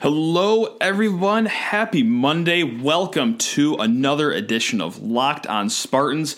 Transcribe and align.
Hello, 0.00 0.76
everyone. 0.80 1.46
Happy 1.46 2.04
Monday. 2.04 2.62
Welcome 2.62 3.36
to 3.38 3.74
another 3.80 4.30
edition 4.30 4.80
of 4.80 5.02
Locked 5.02 5.48
on 5.48 5.68
Spartans. 5.68 6.36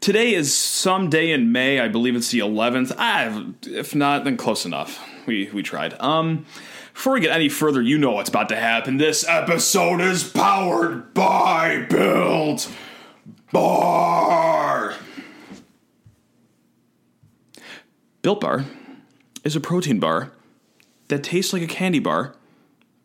Today 0.00 0.32
is 0.32 0.54
some 0.54 1.10
day 1.10 1.30
in 1.30 1.52
May. 1.52 1.80
I 1.80 1.88
believe 1.88 2.16
it's 2.16 2.30
the 2.30 2.38
11th. 2.38 2.94
Ah, 2.96 3.44
if 3.64 3.94
not, 3.94 4.24
then 4.24 4.38
close 4.38 4.64
enough. 4.64 5.06
We 5.26 5.50
we 5.52 5.62
tried. 5.62 6.00
Um, 6.00 6.46
before 6.94 7.12
we 7.12 7.20
get 7.20 7.30
any 7.30 7.50
further, 7.50 7.82
you 7.82 7.98
know 7.98 8.12
what's 8.12 8.30
about 8.30 8.48
to 8.48 8.56
happen. 8.56 8.96
This 8.96 9.28
episode 9.28 10.00
is 10.00 10.24
powered 10.24 11.12
by 11.12 11.84
Built 11.90 12.72
Bar. 13.52 14.94
Built 18.22 18.40
Bar 18.40 18.64
is 19.44 19.54
a 19.54 19.60
protein 19.60 20.00
bar 20.00 20.32
that 21.08 21.22
tastes 21.22 21.52
like 21.52 21.60
a 21.60 21.66
candy 21.66 21.98
bar 21.98 22.34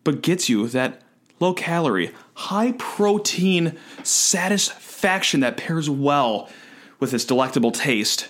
but 0.10 0.24
gets 0.24 0.50
you 0.50 0.68
that 0.70 1.04
low 1.40 1.54
calorie, 1.54 2.10
high 2.34 2.72
protein 2.80 3.78
satisfaction 4.02 5.42
that 5.42 5.56
pairs 5.56 5.88
well 5.88 6.50
with 7.00 7.12
this 7.12 7.26
delectable 7.26 7.70
taste 7.70 8.30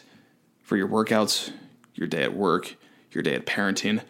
for 0.62 0.76
your 0.76 0.90
workouts, 0.90 1.54
your 1.96 2.06
day 2.06 2.24
at 2.24 2.36
work, 2.36 2.76
your 3.14 3.24
day 3.24 3.34
at 3.34 3.46
parenting, 3.46 4.02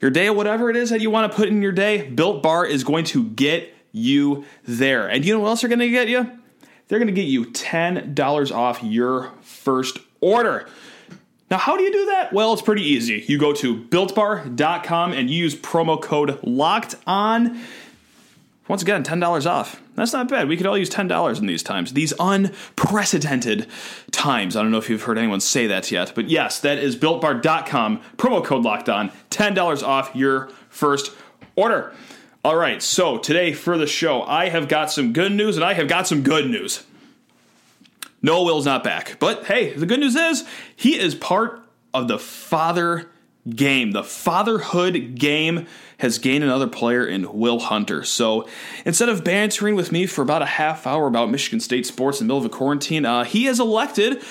your 0.00 0.10
day 0.10 0.24
at 0.24 0.34
whatever 0.34 0.70
it 0.70 0.76
is 0.76 0.88
that 0.88 1.02
you 1.02 1.10
want 1.10 1.30
to 1.30 1.36
put 1.36 1.48
in 1.48 1.60
your 1.60 1.70
day. 1.70 2.08
Built 2.08 2.42
Bar 2.42 2.64
is 2.64 2.82
going 2.82 3.04
to 3.04 3.28
get 3.28 3.74
you 3.92 4.46
there. 4.64 5.06
And 5.06 5.22
you 5.22 5.34
know 5.34 5.40
what 5.40 5.48
else 5.48 5.60
they're 5.60 5.68
going 5.68 5.80
to 5.80 5.90
get 5.90 6.08
you? 6.08 6.32
They're 6.88 6.98
going 6.98 7.08
to 7.08 7.12
get 7.12 7.28
you 7.28 7.44
$10 7.44 8.52
off 8.56 8.82
your 8.82 9.32
first 9.42 9.98
order. 10.22 10.66
Now, 11.50 11.56
how 11.58 11.76
do 11.76 11.82
you 11.82 11.92
do 11.92 12.06
that? 12.06 12.32
Well, 12.32 12.52
it's 12.52 12.62
pretty 12.62 12.82
easy. 12.82 13.24
You 13.26 13.38
go 13.38 13.52
to 13.54 13.76
builtbar.com 13.84 15.12
and 15.12 15.30
use 15.30 15.54
promo 15.54 16.00
code 16.00 16.38
locked 16.42 16.96
on. 17.06 17.60
Once 18.68 18.82
again, 18.82 19.02
$10 19.02 19.50
off. 19.50 19.80
That's 19.94 20.12
not 20.12 20.28
bad. 20.28 20.46
We 20.46 20.58
could 20.58 20.66
all 20.66 20.76
use 20.76 20.90
$10 20.90 21.38
in 21.38 21.46
these 21.46 21.62
times, 21.62 21.94
these 21.94 22.12
unprecedented 22.20 23.66
times. 24.10 24.56
I 24.56 24.62
don't 24.62 24.70
know 24.70 24.76
if 24.76 24.90
you've 24.90 25.04
heard 25.04 25.16
anyone 25.16 25.40
say 25.40 25.66
that 25.66 25.90
yet, 25.90 26.12
but 26.14 26.28
yes, 26.28 26.60
that 26.60 26.76
is 26.76 26.94
builtbar.com, 26.94 28.02
promo 28.18 28.44
code 28.44 28.62
locked 28.62 28.90
on, 28.90 29.10
$10 29.30 29.82
off 29.82 30.14
your 30.14 30.50
first 30.68 31.12
order. 31.56 31.94
All 32.44 32.56
right, 32.56 32.82
so 32.82 33.16
today 33.18 33.54
for 33.54 33.78
the 33.78 33.86
show, 33.86 34.22
I 34.22 34.50
have 34.50 34.68
got 34.68 34.92
some 34.92 35.14
good 35.14 35.32
news 35.32 35.56
and 35.56 35.64
I 35.64 35.72
have 35.72 35.88
got 35.88 36.06
some 36.06 36.22
good 36.22 36.48
news. 36.48 36.84
No, 38.22 38.42
Will's 38.42 38.66
not 38.66 38.82
back. 38.82 39.16
But 39.18 39.46
hey, 39.46 39.72
the 39.74 39.86
good 39.86 40.00
news 40.00 40.16
is 40.16 40.44
he 40.74 40.98
is 40.98 41.14
part 41.14 41.62
of 41.94 42.08
the 42.08 42.18
father 42.18 43.10
game. 43.48 43.92
The 43.92 44.04
fatherhood 44.04 45.14
game 45.14 45.66
has 45.98 46.18
gained 46.18 46.44
another 46.44 46.66
player 46.66 47.06
in 47.06 47.32
Will 47.32 47.58
Hunter. 47.58 48.04
So 48.04 48.48
instead 48.84 49.08
of 49.08 49.24
bantering 49.24 49.74
with 49.74 49.90
me 49.90 50.06
for 50.06 50.22
about 50.22 50.42
a 50.42 50.46
half 50.46 50.86
hour 50.86 51.06
about 51.06 51.30
Michigan 51.30 51.60
State 51.60 51.86
sports 51.86 52.20
in 52.20 52.26
the 52.26 52.34
middle 52.34 52.44
of 52.44 52.52
a 52.52 52.54
quarantine, 52.54 53.04
uh, 53.04 53.24
he 53.24 53.44
has 53.44 53.58
elected 53.58 54.22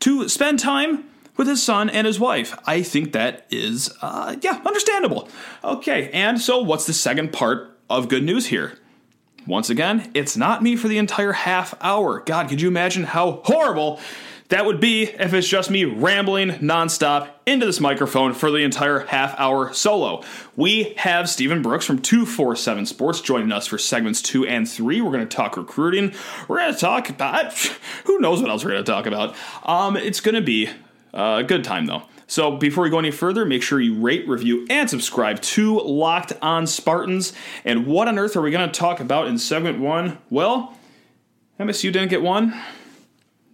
to 0.00 0.28
spend 0.28 0.58
time 0.58 1.04
with 1.36 1.48
his 1.48 1.62
son 1.62 1.90
and 1.90 2.06
his 2.06 2.18
wife. 2.20 2.58
I 2.66 2.82
think 2.82 3.12
that 3.12 3.46
is, 3.50 3.92
uh, 4.02 4.36
yeah, 4.40 4.60
understandable. 4.64 5.28
Okay, 5.64 6.10
and 6.10 6.40
so 6.40 6.60
what's 6.60 6.86
the 6.86 6.92
second 6.92 7.32
part 7.32 7.78
of 7.90 8.08
good 8.08 8.24
news 8.24 8.46
here? 8.46 8.78
Once 9.46 9.70
again, 9.70 10.10
it's 10.14 10.36
not 10.36 10.62
me 10.62 10.74
for 10.76 10.88
the 10.88 10.98
entire 10.98 11.32
half 11.32 11.74
hour. 11.80 12.20
God, 12.20 12.48
could 12.48 12.60
you 12.60 12.68
imagine 12.68 13.04
how 13.04 13.42
horrible 13.44 14.00
that 14.48 14.64
would 14.64 14.80
be 14.80 15.04
if 15.04 15.34
it's 15.34 15.48
just 15.48 15.70
me 15.70 15.84
rambling 15.84 16.50
nonstop 16.50 17.28
into 17.46 17.66
this 17.66 17.80
microphone 17.80 18.32
for 18.32 18.50
the 18.50 18.58
entire 18.58 19.00
half 19.00 19.38
hour 19.38 19.72
solo. 19.72 20.22
We 20.54 20.94
have 20.98 21.28
Stephen 21.28 21.62
Brooks 21.62 21.84
from 21.84 22.00
247 22.00 22.86
Sports 22.86 23.20
joining 23.20 23.50
us 23.50 23.66
for 23.66 23.78
segments 23.78 24.22
two 24.22 24.46
and 24.46 24.68
three. 24.68 25.00
We're 25.00 25.12
going 25.12 25.26
to 25.28 25.36
talk 25.36 25.56
recruiting. 25.56 26.12
We're 26.48 26.58
going 26.58 26.74
to 26.74 26.78
talk 26.78 27.08
about 27.08 27.54
who 28.04 28.20
knows 28.20 28.40
what 28.40 28.50
else 28.50 28.64
we're 28.64 28.72
going 28.72 28.84
to 28.84 28.90
talk 28.90 29.06
about. 29.06 29.34
Um, 29.64 29.96
it's 29.96 30.20
going 30.20 30.36
to 30.36 30.42
be 30.42 30.70
a 31.12 31.42
good 31.42 31.64
time 31.64 31.86
though. 31.86 32.02
So 32.28 32.56
before 32.56 32.82
we 32.82 32.90
go 32.90 32.98
any 32.98 33.12
further, 33.12 33.44
make 33.44 33.62
sure 33.62 33.80
you 33.80 33.94
rate, 33.94 34.28
review, 34.28 34.66
and 34.68 34.90
subscribe 34.90 35.40
to 35.42 35.80
Locked 35.80 36.32
On 36.42 36.66
Spartans. 36.66 37.32
And 37.64 37.86
what 37.86 38.08
on 38.08 38.18
earth 38.18 38.36
are 38.36 38.42
we 38.42 38.50
going 38.50 38.68
to 38.68 38.78
talk 38.78 38.98
about 38.98 39.28
in 39.28 39.38
segment 39.38 39.78
one? 39.78 40.18
Well, 40.28 40.76
MSU 41.60 41.92
didn't 41.92 42.08
get 42.08 42.22
one. 42.22 42.60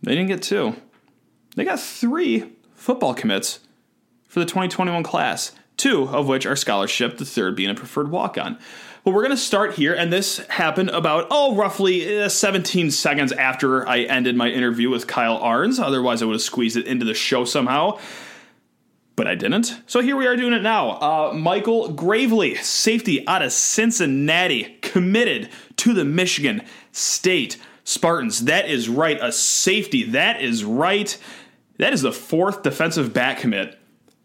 They 0.02 0.14
didn't 0.14 0.28
get 0.28 0.42
two. 0.42 0.74
They 1.54 1.64
got 1.64 1.80
three 1.80 2.50
football 2.74 3.12
commits 3.12 3.60
for 4.26 4.40
the 4.40 4.46
2021 4.46 5.02
class, 5.02 5.52
two 5.76 6.08
of 6.08 6.26
which 6.26 6.46
are 6.46 6.56
scholarship, 6.56 7.18
the 7.18 7.26
third 7.26 7.54
being 7.54 7.70
a 7.70 7.74
preferred 7.74 8.10
walk 8.10 8.38
on. 8.38 8.58
But 9.04 9.12
we're 9.12 9.22
going 9.22 9.32
to 9.32 9.36
start 9.36 9.74
here, 9.74 9.92
and 9.92 10.12
this 10.12 10.38
happened 10.46 10.88
about, 10.90 11.26
oh, 11.30 11.56
roughly 11.56 12.22
uh, 12.22 12.28
17 12.28 12.90
seconds 12.90 13.32
after 13.32 13.86
I 13.86 14.00
ended 14.02 14.34
my 14.34 14.48
interview 14.48 14.88
with 14.88 15.06
Kyle 15.06 15.38
Arns. 15.40 15.78
Otherwise, 15.78 16.22
I 16.22 16.24
would 16.24 16.34
have 16.34 16.42
squeezed 16.42 16.76
it 16.76 16.86
into 16.86 17.04
the 17.04 17.12
show 17.12 17.44
somehow 17.44 17.98
but 19.16 19.26
I 19.26 19.34
didn't. 19.34 19.80
So 19.86 20.00
here 20.00 20.16
we 20.16 20.26
are 20.26 20.36
doing 20.36 20.52
it 20.52 20.62
now. 20.62 20.90
Uh, 20.90 21.32
Michael 21.34 21.88
Gravely, 21.92 22.54
safety 22.56 23.26
out 23.26 23.42
of 23.42 23.52
Cincinnati, 23.52 24.78
committed 24.82 25.50
to 25.78 25.92
the 25.92 26.04
Michigan 26.04 26.62
State 26.92 27.58
Spartans. 27.84 28.44
That 28.44 28.68
is 28.68 28.88
right, 28.88 29.18
a 29.20 29.32
safety. 29.32 30.04
That 30.04 30.40
is 30.40 30.64
right. 30.64 31.16
That 31.78 31.92
is 31.92 32.02
the 32.02 32.12
fourth 32.12 32.62
defensive 32.62 33.12
back 33.12 33.38
commit 33.38 33.78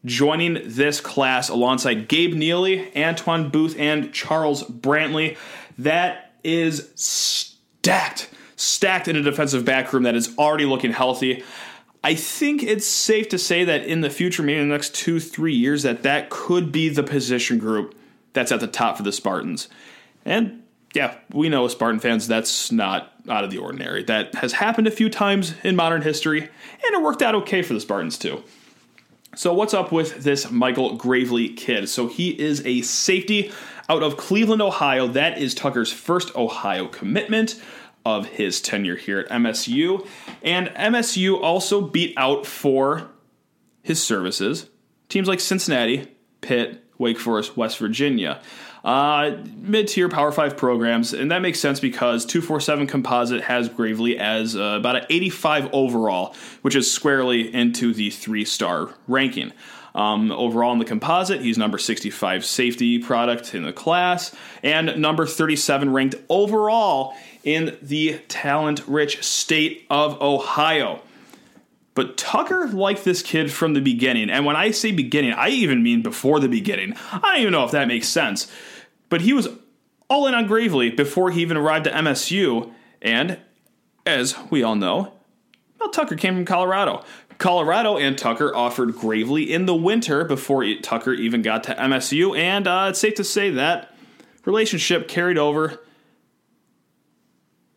joining 0.06 0.60
this 0.64 1.02
class 1.02 1.50
alongside 1.50 2.08
Gabe 2.08 2.34
Neely, 2.34 2.96
Antoine 2.96 3.50
Booth, 3.50 3.76
and 3.78 4.14
Charles 4.14 4.64
Brantley. 4.64 5.38
That 5.78 6.34
is 6.44 6.92
stacked. 6.96 8.30
Stacked 8.56 9.08
in 9.08 9.16
a 9.16 9.22
defensive 9.22 9.66
back 9.66 9.92
room 9.94 10.04
that 10.04 10.16
is 10.16 10.36
already 10.38 10.66
looking 10.66 10.92
healthy. 10.92 11.44
I 12.04 12.16
think 12.16 12.64
it's 12.64 12.86
safe 12.86 13.30
to 13.30 13.38
say 13.38 13.64
that 13.66 13.86
in 13.86 14.02
the 14.02 14.10
future, 14.10 14.44
maybe 14.44 14.60
in 14.60 14.70
the 14.70 14.74
next 14.74 14.96
two, 14.96 15.20
three 15.20 15.56
years, 15.56 15.84
that 15.84 16.04
that 16.04 16.30
could 16.30 16.72
be 16.72 16.90
the 16.90 17.04
position 17.04 17.58
group 17.58 17.96
that's 18.34 18.52
at 18.52 18.60
the 18.60 18.68
top 18.68 18.98
for 18.98 19.04
the 19.04 19.12
Spartans. 19.12 19.68
And 20.24 20.64
yeah, 20.94 21.16
we 21.32 21.50
know 21.50 21.66
as 21.66 21.74
Spartan 21.74 22.00
fans 22.00 22.28
that's 22.28 22.72
not 22.72 23.14
out 23.28 23.44
of 23.44 23.52
the 23.52 23.58
ordinary. 23.58 24.04
That 24.04 24.36
has 24.36 24.54
happened 24.54 24.88
a 24.88 24.92
few 24.92 25.10
times 25.10 25.54
in 25.64 25.76
modern 25.76 26.02
history, 26.02 26.42
and 26.42 26.50
it 26.96 27.02
worked 27.02 27.22
out 27.22 27.36
okay 27.36 27.62
for 27.62 27.74
the 27.74 27.80
Spartans 27.80 28.18
too. 28.18 28.44
So, 29.36 29.54
what's 29.54 29.74
up 29.74 29.92
with 29.92 30.24
this 30.24 30.50
Michael 30.50 30.96
Gravely 30.96 31.50
kid? 31.50 31.90
So, 31.90 32.08
he 32.08 32.30
is 32.30 32.66
a 32.66 32.82
safety 32.82 33.52
out 33.90 34.02
of 34.02 34.18
Cleveland, 34.18 34.62
Ohio. 34.62 35.08
That 35.08 35.38
is 35.38 35.54
Tucker's 35.54 35.92
first 35.92 36.36
Ohio 36.36 36.88
commitment 36.88 37.62
of 38.08 38.26
his 38.28 38.62
tenure 38.62 38.96
here 38.96 39.20
at 39.20 39.30
MSU. 39.30 40.08
And 40.42 40.68
MSU 40.70 41.42
also 41.42 41.82
beat 41.82 42.14
out 42.16 42.46
for 42.46 43.10
his 43.84 44.02
services 44.02 44.70
teams 45.10 45.28
like 45.28 45.40
Cincinnati, 45.40 46.08
Pitt, 46.42 46.84
Wake 46.98 47.20
Forest, 47.20 47.58
West 47.58 47.78
Virginia. 47.78 48.42
Uh, 48.84 49.38
Mid 49.58 49.88
tier 49.88 50.08
Power 50.10 50.32
5 50.32 50.56
programs, 50.56 51.14
and 51.14 51.32
that 51.32 51.42
makes 51.42 51.60
sense 51.60 51.80
because 51.80 52.26
247 52.26 52.88
Composite 52.88 53.42
has 53.42 53.70
Gravely 53.70 54.18
as 54.18 54.56
uh, 54.56 54.78
about 54.80 54.96
an 54.96 55.06
85 55.10 55.70
overall, 55.74 56.36
which 56.62 56.76
is 56.76 56.92
squarely 56.92 57.54
into 57.54 57.94
the 57.94 58.10
three 58.10 58.46
star 58.46 58.90
ranking. 59.08 59.52
Um, 59.98 60.32
overall 60.32 60.74
in 60.74 60.80
the 60.80 60.86
composite, 60.86 61.42
he's 61.42 61.58
number 61.58 61.80
65 61.80 62.46
safety 62.46 63.00
product 63.00 63.56
in 63.56 63.64
the 63.64 63.74
class 63.74 64.34
and 64.62 64.96
number 65.02 65.26
37 65.26 65.92
ranked 65.92 66.16
overall 66.30 67.16
in 67.44 67.76
the 67.82 68.20
talent 68.28 68.88
rich 68.88 69.24
state 69.24 69.88
of 69.90 70.22
Ohio. 70.22 71.02
But 71.98 72.16
Tucker 72.16 72.68
liked 72.68 73.06
this 73.06 73.24
kid 73.24 73.52
from 73.52 73.74
the 73.74 73.82
beginning. 73.82 74.30
And 74.30 74.46
when 74.46 74.56
I 74.56 74.70
say 74.70 74.92
beginning, 74.92 75.34
I 75.34 75.50
even 75.50 75.82
mean 75.82 76.04
before 76.04 76.40
the 76.40 76.48
beginning. 76.48 76.94
I 77.12 77.18
don't 77.18 77.40
even 77.40 77.54
know 77.54 77.66
if 77.66 77.72
that 77.72 77.88
makes 77.88 78.08
sense. 78.08 78.52
But 79.10 79.22
he 79.22 79.34
was 79.34 79.48
all 80.08 80.28
in 80.28 80.36
on 80.36 80.46
Gravely 80.46 80.92
before 80.92 81.32
he 81.32 81.42
even 81.42 81.58
arrived 81.58 81.88
at 81.88 81.96
MSU. 81.96 82.72
And 83.02 83.40
as 84.06 84.38
we 84.52 84.62
all 84.62 84.76
know, 84.76 85.14
well, 85.80 85.90
Tucker 85.90 86.16
came 86.16 86.36
from 86.36 86.46
Colorado. 86.46 87.04
Colorado 87.40 87.98
and 87.98 88.16
Tucker 88.16 88.56
offered 88.56 88.96
Gravely 88.96 89.52
in 89.52 89.66
the 89.66 89.74
winter 89.74 90.24
before 90.24 90.64
Tucker 90.84 91.14
even 91.14 91.42
got 91.42 91.64
to 91.64 91.74
MSU, 91.74 92.38
and 92.38 92.68
uh, 92.68 92.88
it's 92.90 93.00
safe 93.00 93.16
to 93.16 93.24
say 93.24 93.50
that 93.50 93.92
relationship 94.46 95.08
carried 95.08 95.40
over. 95.40 95.80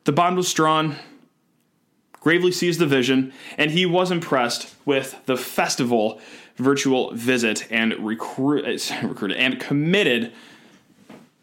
The 0.04 0.12
bond 0.12 0.36
was 0.36 0.46
strong. 0.46 0.96
Gravely 2.20 2.52
sees 2.52 2.76
the 2.78 2.86
vision, 2.86 3.32
and 3.56 3.70
he 3.70 3.86
was 3.86 4.10
impressed 4.10 4.74
with 4.84 5.18
the 5.24 5.36
festival 5.36 6.20
virtual 6.56 7.12
visit 7.12 7.66
and 7.70 7.94
recruit, 7.94 8.64
recruited 9.02 9.38
and 9.38 9.58
committed 9.58 10.32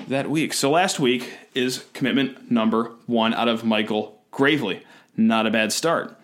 that 0.08 0.30
week. 0.30 0.54
So 0.54 0.70
last 0.70 1.00
week 1.00 1.34
is 1.54 1.86
commitment 1.94 2.52
number 2.52 2.92
one 3.08 3.34
out 3.34 3.48
of 3.48 3.64
Michael 3.64 4.22
Gravely. 4.32 4.84
Not 5.16 5.48
a 5.48 5.52
bad 5.52 5.74
start. 5.74 6.16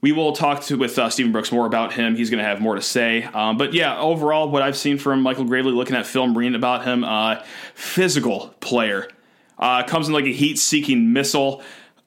we 0.00 0.12
will 0.12 0.32
talk 0.32 0.62
to, 0.62 0.78
with 0.78 0.96
uh, 0.98 1.10
Stephen 1.10 1.32
Brooks 1.32 1.50
more 1.50 1.66
about 1.66 1.92
him. 1.92 2.14
He's 2.14 2.30
going 2.30 2.38
to 2.38 2.44
have 2.44 2.60
more 2.60 2.76
to 2.76 2.82
say. 2.82 3.24
Um, 3.24 3.58
but 3.58 3.72
yeah, 3.72 3.98
overall, 3.98 4.48
what 4.48 4.62
I've 4.62 4.76
seen 4.76 4.98
from 4.98 5.20
Michael 5.22 5.44
Gravely, 5.44 5.72
looking 5.72 5.96
at 5.96 6.06
film, 6.06 6.38
reading 6.38 6.54
about 6.54 6.84
him, 6.84 7.02
uh, 7.02 7.42
physical 7.74 8.54
player. 8.60 9.08
Uh, 9.58 9.82
comes 9.82 10.06
in 10.06 10.14
like 10.14 10.26
a 10.26 10.32
heat 10.32 10.58
seeking 10.58 11.12
missile 11.12 11.62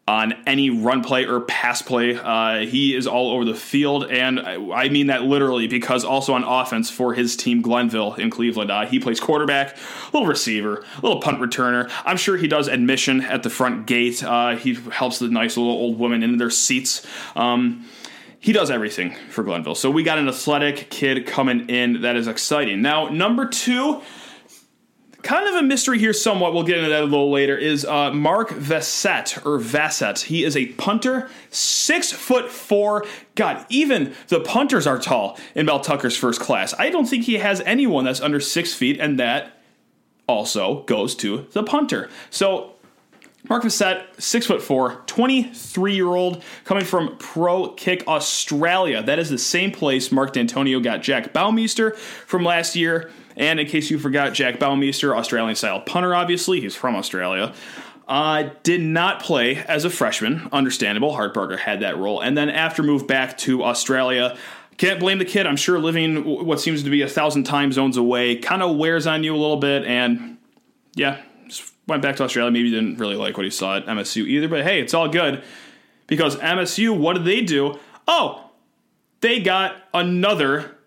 on 0.10 0.34
any 0.48 0.72
run 0.72 1.04
play 1.04 1.24
or 1.26 1.40
pass 1.42 1.84
play. 1.84 2.16
Uh, 2.16 2.66
he 2.66 2.96
is 2.96 3.06
all 3.06 3.30
over 3.30 3.46
the 3.46 3.54
field, 3.54 4.06
and 4.06 4.40
I 4.40 4.90
mean 4.90 5.08
that 5.08 5.22
literally 5.22 5.68
because 5.68 6.04
also 6.04 6.34
on 6.34 6.44
offense 6.44 6.90
for 6.90 7.14
his 7.14 7.36
team, 7.36 7.62
Glenville 7.62 8.16
in 8.16 8.32
Cleveland, 8.32 8.72
uh, 8.72 8.88
he 8.88 9.00
plays 9.00 9.20
quarterback, 9.20 9.78
little 10.12 10.28
receiver, 10.28 10.84
little 11.04 11.22
punt 11.22 11.40
returner. 11.40 11.92
I'm 12.06 12.18
sure 12.18 12.38
he 12.38 12.48
does 12.48 12.68
admission 12.68 13.22
at 13.22 13.44
the 13.44 13.52
front 13.52 13.86
gate. 13.86 14.24
Uh, 14.24 14.56
he 14.56 14.74
helps 14.74 15.20
the 15.20 15.28
nice 15.28 15.58
little 15.58 15.72
old 15.74 16.00
woman 16.00 16.24
in 16.24 16.38
their 16.38 16.50
seats. 16.50 17.06
Um, 17.36 17.86
he 18.40 18.52
does 18.52 18.72
everything 18.72 19.16
for 19.30 19.44
Glenville. 19.44 19.76
So 19.76 19.92
we 19.92 20.02
got 20.02 20.18
an 20.18 20.28
athletic 20.28 20.90
kid 20.90 21.28
coming 21.28 21.70
in 21.70 22.02
that 22.02 22.16
is 22.16 22.28
exciting. 22.28 22.82
Now, 22.82 23.10
number 23.10 23.46
two, 23.46 24.02
kind 25.22 25.48
of 25.48 25.56
a 25.56 25.64
mystery 25.64 26.00
here 26.00 26.14
somewhat 26.14 26.54
we'll 26.54 26.64
get 26.64 26.78
into 26.78 26.90
that 26.90 27.02
a 27.02 27.06
little 27.06 27.32
later 27.32 27.58
is 27.58 27.86
uh, 27.86 28.12
mark 28.12 28.50
Vassett 28.50 29.46
or 29.46 29.60
Vassett 29.60 30.24
he 30.24 30.44
is 30.44 30.56
a 30.56 30.68
punter 30.68 31.30
six 31.50 32.12
foot 32.12 32.50
four. 32.50 33.06
God 33.36 33.66
even 33.70 34.14
the 34.28 34.40
punters 34.40 34.88
are 34.88 35.00
tall 35.00 35.38
in 35.56 35.66
mel 35.66 35.80
tucker's 35.80 36.16
first 36.16 36.40
class. 36.40 36.74
I 36.80 36.90
don't 36.90 37.06
think 37.06 37.26
he 37.26 37.36
has 37.36 37.62
anyone 37.62 38.06
that's 38.06 38.22
under 38.22 38.40
six 38.40 38.74
feet 38.74 39.00
and 39.00 39.20
that 39.20 39.54
also 40.28 40.84
goes 40.84 41.16
to 41.16 41.48
the 41.54 41.64
punter. 41.64 42.10
So 42.30 42.74
Mark 43.50 43.64
Vassett, 43.64 44.06
six 44.22 44.46
foot 44.46 44.62
four, 44.62 45.02
23 45.08 45.96
year 45.96 46.08
old, 46.08 46.44
coming 46.66 46.86
from 46.86 47.18
Pro 47.18 47.70
Kick 47.70 48.08
Australia. 48.08 49.02
That 49.02 49.18
is 49.18 49.32
the 49.32 49.40
same 49.40 49.72
place 49.72 50.12
Mark 50.12 50.34
Dantonio 50.34 50.82
got 50.84 51.02
Jack 51.02 51.34
Bouwmeester 51.34 51.96
from 51.96 52.44
last 52.44 52.76
year. 52.76 53.10
And 53.36 53.60
in 53.60 53.66
case 53.68 53.90
you 53.90 53.98
forgot, 53.98 54.34
Jack 54.34 54.60
Bouwmeester, 54.60 55.18
Australian 55.18 55.56
style 55.56 55.82
punter, 55.82 56.14
obviously, 56.14 56.62
he's 56.62 56.76
from 56.76 56.96
Australia. 56.96 57.54
Uh, 58.08 58.50
did 58.64 58.82
not 58.82 59.22
play 59.22 59.58
as 59.58 59.86
a 59.86 59.90
freshman. 59.90 60.48
Understandable. 60.52 61.14
Hartbarger 61.14 61.58
had 61.58 61.80
that 61.80 61.98
role. 61.98 62.20
And 62.22 62.38
then 62.38 62.50
after 62.50 62.84
moved 62.84 63.08
back 63.08 63.38
to 63.40 63.64
Australia, 63.64 64.38
can't 64.78 65.00
blame 65.00 65.18
the 65.18 65.26
kid. 65.26 65.48
I'm 65.48 65.56
sure 65.56 65.80
living 65.80 66.24
what 66.46 66.60
seems 66.60 66.84
to 66.84 66.90
be 66.90 67.02
a 67.02 67.08
thousand 67.08 67.46
time 67.46 67.72
zones 67.72 67.98
away 67.98 68.36
kind 68.36 68.62
of 68.62 68.78
wears 68.78 69.08
on 69.08 69.24
you 69.24 69.36
a 69.36 69.38
little 69.38 69.58
bit. 69.58 69.86
And 69.86 70.38
yeah, 70.96 71.22
went 71.90 72.02
back 72.02 72.16
to 72.18 72.24
Australia. 72.24 72.52
Maybe 72.52 72.72
didn't 72.72 72.98
really 72.98 73.16
like 73.16 73.36
what 73.36 73.44
he 73.44 73.50
saw 73.50 73.78
at 73.78 73.86
MSU 73.86 74.26
either. 74.28 74.48
But 74.48 74.64
hey, 74.64 74.80
it's 74.80 74.94
all 74.94 75.10
good 75.10 75.44
because 76.08 76.38
MSU, 76.38 76.98
what 76.98 77.14
did 77.14 77.26
they 77.26 77.42
do? 77.42 77.78
Oh, 78.08 78.50
they 79.22 79.40
got 79.40 79.76
another 79.94 80.78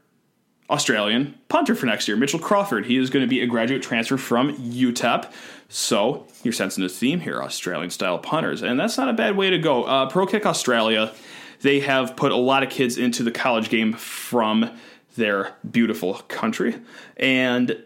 Australian 0.70 1.38
punter 1.48 1.74
for 1.74 1.86
next 1.86 2.08
year, 2.08 2.16
Mitchell 2.16 2.38
Crawford. 2.38 2.86
He 2.86 2.96
is 2.96 3.10
going 3.10 3.22
to 3.24 3.28
be 3.28 3.40
a 3.42 3.46
graduate 3.46 3.82
transfer 3.82 4.16
from 4.16 4.56
UTEP. 4.56 5.30
So 5.68 6.26
you're 6.42 6.52
sensing 6.52 6.84
a 6.84 6.88
theme 6.88 7.20
here, 7.20 7.42
Australian 7.42 7.90
style 7.90 8.18
punters. 8.18 8.62
And 8.62 8.80
that's 8.80 8.96
not 8.96 9.08
a 9.08 9.12
bad 9.12 9.36
way 9.36 9.50
to 9.50 9.58
go. 9.58 9.84
Uh, 9.84 10.08
Pro 10.08 10.26
Kick 10.26 10.46
Australia, 10.46 11.12
they 11.60 11.80
have 11.80 12.16
put 12.16 12.32
a 12.32 12.36
lot 12.36 12.62
of 12.62 12.70
kids 12.70 12.96
into 12.96 13.22
the 13.22 13.30
college 13.30 13.68
game 13.68 13.92
from 13.92 14.70
their 15.16 15.54
beautiful 15.70 16.14
country. 16.28 16.80
And 17.16 17.82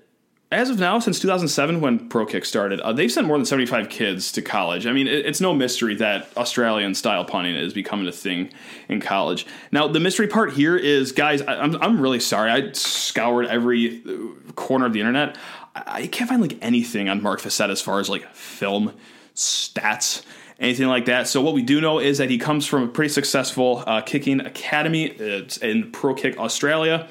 as 0.52 0.70
of 0.70 0.78
now, 0.78 1.00
since 1.00 1.18
2007, 1.18 1.80
when 1.80 2.08
Pro 2.08 2.24
Kick 2.24 2.44
started, 2.44 2.80
uh, 2.80 2.92
they've 2.92 3.10
sent 3.10 3.26
more 3.26 3.36
than 3.36 3.44
75 3.44 3.88
kids 3.88 4.30
to 4.32 4.42
college. 4.42 4.86
I 4.86 4.92
mean, 4.92 5.08
it, 5.08 5.26
it's 5.26 5.40
no 5.40 5.52
mystery 5.52 5.96
that 5.96 6.28
Australian 6.36 6.94
style 6.94 7.24
punting 7.24 7.56
is 7.56 7.72
becoming 7.72 8.06
a 8.06 8.12
thing 8.12 8.50
in 8.88 9.00
college. 9.00 9.44
Now, 9.72 9.88
the 9.88 9.98
mystery 9.98 10.28
part 10.28 10.52
here 10.52 10.76
is, 10.76 11.10
guys, 11.10 11.42
I, 11.42 11.54
am 11.54 11.74
I'm, 11.74 11.82
I'm 11.82 12.00
really 12.00 12.20
sorry. 12.20 12.50
I 12.50 12.70
scoured 12.72 13.46
every 13.46 14.02
uh, 14.06 14.52
corner 14.52 14.86
of 14.86 14.92
the 14.92 15.00
internet. 15.00 15.36
I, 15.74 15.82
I 15.86 16.06
can't 16.06 16.30
find 16.30 16.40
like 16.40 16.58
anything 16.62 17.08
on 17.08 17.22
Mark 17.22 17.40
Vassett 17.40 17.70
as 17.70 17.80
far 17.80 17.98
as 17.98 18.08
like 18.08 18.32
film 18.32 18.92
stats 19.34 20.24
anything 20.58 20.86
like 20.86 21.04
that. 21.06 21.28
So 21.28 21.42
what 21.42 21.54
we 21.54 21.62
do 21.62 21.80
know 21.80 21.98
is 21.98 22.18
that 22.18 22.30
he 22.30 22.38
comes 22.38 22.66
from 22.66 22.84
a 22.84 22.88
pretty 22.88 23.10
successful 23.10 23.84
uh, 23.86 24.00
kicking 24.00 24.40
academy 24.40 25.04
it's 25.06 25.58
in 25.58 25.92
Pro 25.92 26.14
Kick 26.14 26.38
Australia, 26.38 27.08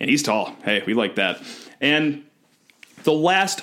and 0.00 0.10
he's 0.10 0.22
tall. 0.22 0.54
Hey, 0.64 0.82
we 0.86 0.92
like 0.92 1.14
that. 1.14 1.40
And 1.80 2.24
the 3.04 3.12
last 3.12 3.62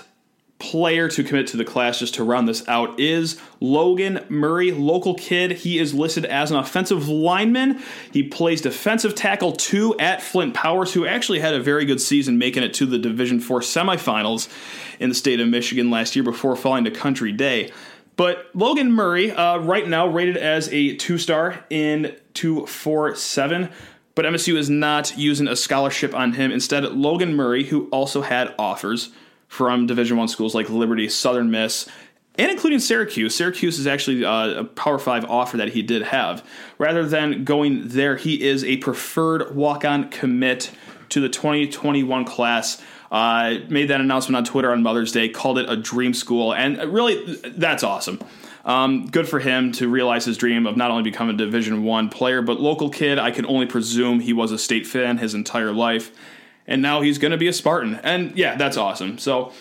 player 0.61 1.07
to 1.07 1.23
commit 1.23 1.47
to 1.47 1.57
the 1.57 1.65
class, 1.65 1.97
just 1.97 2.13
to 2.13 2.23
round 2.23 2.47
this 2.47 2.65
out, 2.67 2.99
is 2.99 3.41
Logan 3.59 4.23
Murray, 4.29 4.71
local 4.71 5.15
kid. 5.15 5.51
He 5.51 5.79
is 5.79 5.93
listed 5.93 6.23
as 6.23 6.51
an 6.51 6.57
offensive 6.57 7.09
lineman. 7.09 7.81
He 8.13 8.23
plays 8.23 8.61
defensive 8.61 9.15
tackle 9.15 9.53
two 9.53 9.97
at 9.97 10.21
Flint 10.21 10.53
Powers, 10.53 10.93
who 10.93 11.05
actually 11.05 11.39
had 11.39 11.55
a 11.55 11.59
very 11.59 11.85
good 11.85 11.99
season, 11.99 12.37
making 12.37 12.61
it 12.61 12.75
to 12.75 12.85
the 12.85 12.99
Division 12.99 13.39
Four 13.39 13.61
semifinals 13.61 14.47
in 14.99 15.09
the 15.09 15.15
state 15.15 15.39
of 15.39 15.47
Michigan 15.47 15.89
last 15.89 16.15
year 16.15 16.23
before 16.23 16.55
falling 16.55 16.83
to 16.83 16.91
Country 16.91 17.31
Day. 17.31 17.71
But 18.15 18.47
Logan 18.53 18.91
Murray, 18.91 19.31
uh, 19.31 19.57
right 19.57 19.87
now 19.87 20.07
rated 20.07 20.37
as 20.37 20.69
a 20.71 20.95
two 20.95 21.17
star 21.17 21.65
in 21.69 22.15
247 22.35 23.69
but 24.13 24.25
MSU 24.25 24.57
is 24.57 24.69
not 24.69 25.17
using 25.17 25.47
a 25.47 25.55
scholarship 25.55 26.13
on 26.13 26.33
him. 26.33 26.51
Instead, 26.51 26.83
Logan 26.83 27.33
Murray, 27.33 27.63
who 27.63 27.87
also 27.91 28.21
had 28.21 28.53
offers 28.59 29.09
from 29.51 29.85
Division 29.85 30.15
One 30.15 30.29
schools 30.29 30.55
like 30.55 30.69
Liberty, 30.69 31.09
Southern 31.09 31.51
Miss, 31.51 31.85
and 32.35 32.49
including 32.49 32.79
Syracuse. 32.79 33.35
Syracuse 33.35 33.79
is 33.79 33.85
actually 33.85 34.23
uh, 34.23 34.61
a 34.61 34.63
Power 34.63 34.97
Five 34.97 35.25
offer 35.25 35.57
that 35.57 35.73
he 35.73 35.81
did 35.81 36.03
have. 36.03 36.41
Rather 36.77 37.05
than 37.05 37.43
going 37.43 37.89
there, 37.89 38.15
he 38.15 38.41
is 38.41 38.63
a 38.63 38.77
preferred 38.77 39.53
walk-on 39.53 40.09
commit 40.09 40.71
to 41.09 41.19
the 41.19 41.27
2021 41.27 42.23
class. 42.23 42.81
Uh, 43.11 43.57
made 43.67 43.89
that 43.89 43.99
announcement 43.99 44.37
on 44.37 44.45
Twitter 44.45 44.71
on 44.71 44.81
Mother's 44.83 45.11
Day, 45.11 45.27
called 45.27 45.57
it 45.57 45.69
a 45.69 45.75
dream 45.75 46.13
school, 46.13 46.53
and 46.53 46.77
really, 46.85 47.35
that's 47.43 47.83
awesome. 47.83 48.19
Um, 48.63 49.07
good 49.07 49.27
for 49.27 49.41
him 49.41 49.73
to 49.73 49.89
realize 49.89 50.23
his 50.23 50.37
dream 50.37 50.65
of 50.65 50.77
not 50.77 50.91
only 50.91 51.03
becoming 51.03 51.35
a 51.35 51.37
Division 51.37 51.83
One 51.83 52.07
player, 52.07 52.41
but 52.41 52.61
local 52.61 52.89
kid. 52.89 53.19
I 53.19 53.31
can 53.31 53.45
only 53.47 53.65
presume 53.65 54.21
he 54.21 54.31
was 54.31 54.53
a 54.53 54.57
state 54.57 54.87
fan 54.87 55.17
his 55.17 55.33
entire 55.33 55.73
life, 55.73 56.13
and 56.67 56.81
now 56.81 57.01
he's 57.01 57.17
going 57.17 57.31
to 57.31 57.37
be 57.37 57.47
a 57.47 57.53
Spartan. 57.53 57.95
And 58.03 58.35
yeah, 58.37 58.55
that's 58.55 58.77
awesome. 58.77 59.17
So, 59.17 59.51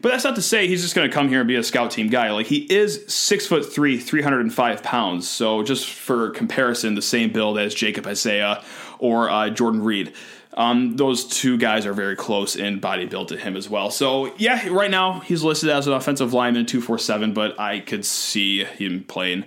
but 0.00 0.10
that's 0.10 0.24
not 0.24 0.36
to 0.36 0.42
say 0.42 0.66
he's 0.66 0.82
just 0.82 0.94
going 0.94 1.08
to 1.08 1.14
come 1.14 1.28
here 1.28 1.40
and 1.40 1.48
be 1.48 1.56
a 1.56 1.62
scout 1.62 1.90
team 1.90 2.08
guy. 2.08 2.30
Like 2.30 2.46
he 2.46 2.60
is 2.72 3.04
six 3.06 3.46
foot 3.46 3.70
three, 3.70 3.98
three 3.98 4.22
hundred 4.22 4.40
and 4.40 4.52
five 4.52 4.82
pounds. 4.82 5.28
So 5.28 5.62
just 5.62 5.88
for 5.88 6.30
comparison, 6.30 6.94
the 6.94 7.02
same 7.02 7.32
build 7.32 7.58
as 7.58 7.74
Jacob 7.74 8.04
Isaia 8.06 8.64
or 8.98 9.28
uh, 9.28 9.50
Jordan 9.50 9.82
Reed. 9.82 10.14
Um, 10.54 10.96
those 10.96 11.26
two 11.26 11.58
guys 11.58 11.86
are 11.86 11.92
very 11.92 12.16
close 12.16 12.56
in 12.56 12.80
body 12.80 13.06
build 13.06 13.28
to 13.28 13.36
him 13.36 13.56
as 13.56 13.68
well. 13.68 13.90
So 13.90 14.34
yeah, 14.36 14.68
right 14.68 14.90
now 14.90 15.20
he's 15.20 15.44
listed 15.44 15.70
as 15.70 15.86
an 15.86 15.92
offensive 15.92 16.32
lineman, 16.32 16.66
two 16.66 16.80
four 16.80 16.98
seven, 16.98 17.32
but 17.32 17.58
I 17.60 17.80
could 17.80 18.04
see 18.04 18.64
him 18.64 19.04
playing 19.04 19.44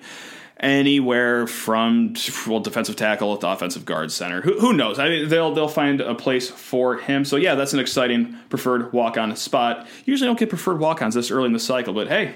anywhere 0.63 1.46
from 1.46 2.15
well 2.48 2.62
defensive 2.62 2.96
tackle 2.96 3.38
to 3.38 3.48
offensive 3.48 3.86
guard 3.86 4.12
center. 4.12 4.41
Who, 4.41 4.60
who 4.60 4.74
knows? 4.74 4.98
I 4.98 5.10
mean, 5.10 5.29
they'll 5.29 5.53
they'll 5.53 5.67
find 5.67 6.01
a 6.01 6.15
place 6.15 6.50
for 6.50 6.98
him. 6.98 7.25
So 7.25 7.36
yeah, 7.36 7.53
that's 7.53 7.74
an 7.74 7.79
exciting 7.79 8.38
preferred 8.50 8.93
walk 8.93 9.17
on 9.17 9.36
spot. 9.36 9.88
Usually 10.05 10.27
don't 10.27 10.39
get 10.39 10.50
preferred 10.50 10.79
walk 10.79 11.01
ons 11.01 11.13
this 11.13 11.29
early 11.29 11.48
in 11.48 11.53
the 11.53 11.60
cycle, 11.60 11.93
but 11.93 12.08
hey, 12.08 12.36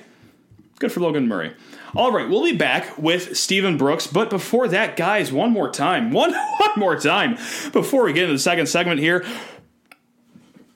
good 0.78 0.92
for 0.92 1.00
Logan 1.00 1.28
Murray. 1.28 1.54
All 1.96 2.12
right, 2.12 2.30
we'll 2.30 2.44
be 2.44 2.56
back 2.56 2.98
with 2.98 3.38
Stephen 3.38 3.78
Brooks, 3.78 4.06
but 4.06 4.30
before 4.30 4.68
that, 4.68 4.98
guys, 4.98 5.32
one 5.32 5.52
more 5.52 5.72
time, 5.72 6.12
one 6.12 6.34
one 6.34 6.74
more 6.78 7.00
time 7.00 7.36
before 7.72 8.04
we 8.04 8.14
get 8.14 8.24
into 8.24 8.34
the 8.34 8.40
second 8.40 8.68
segment 8.68 9.00
here. 9.00 9.26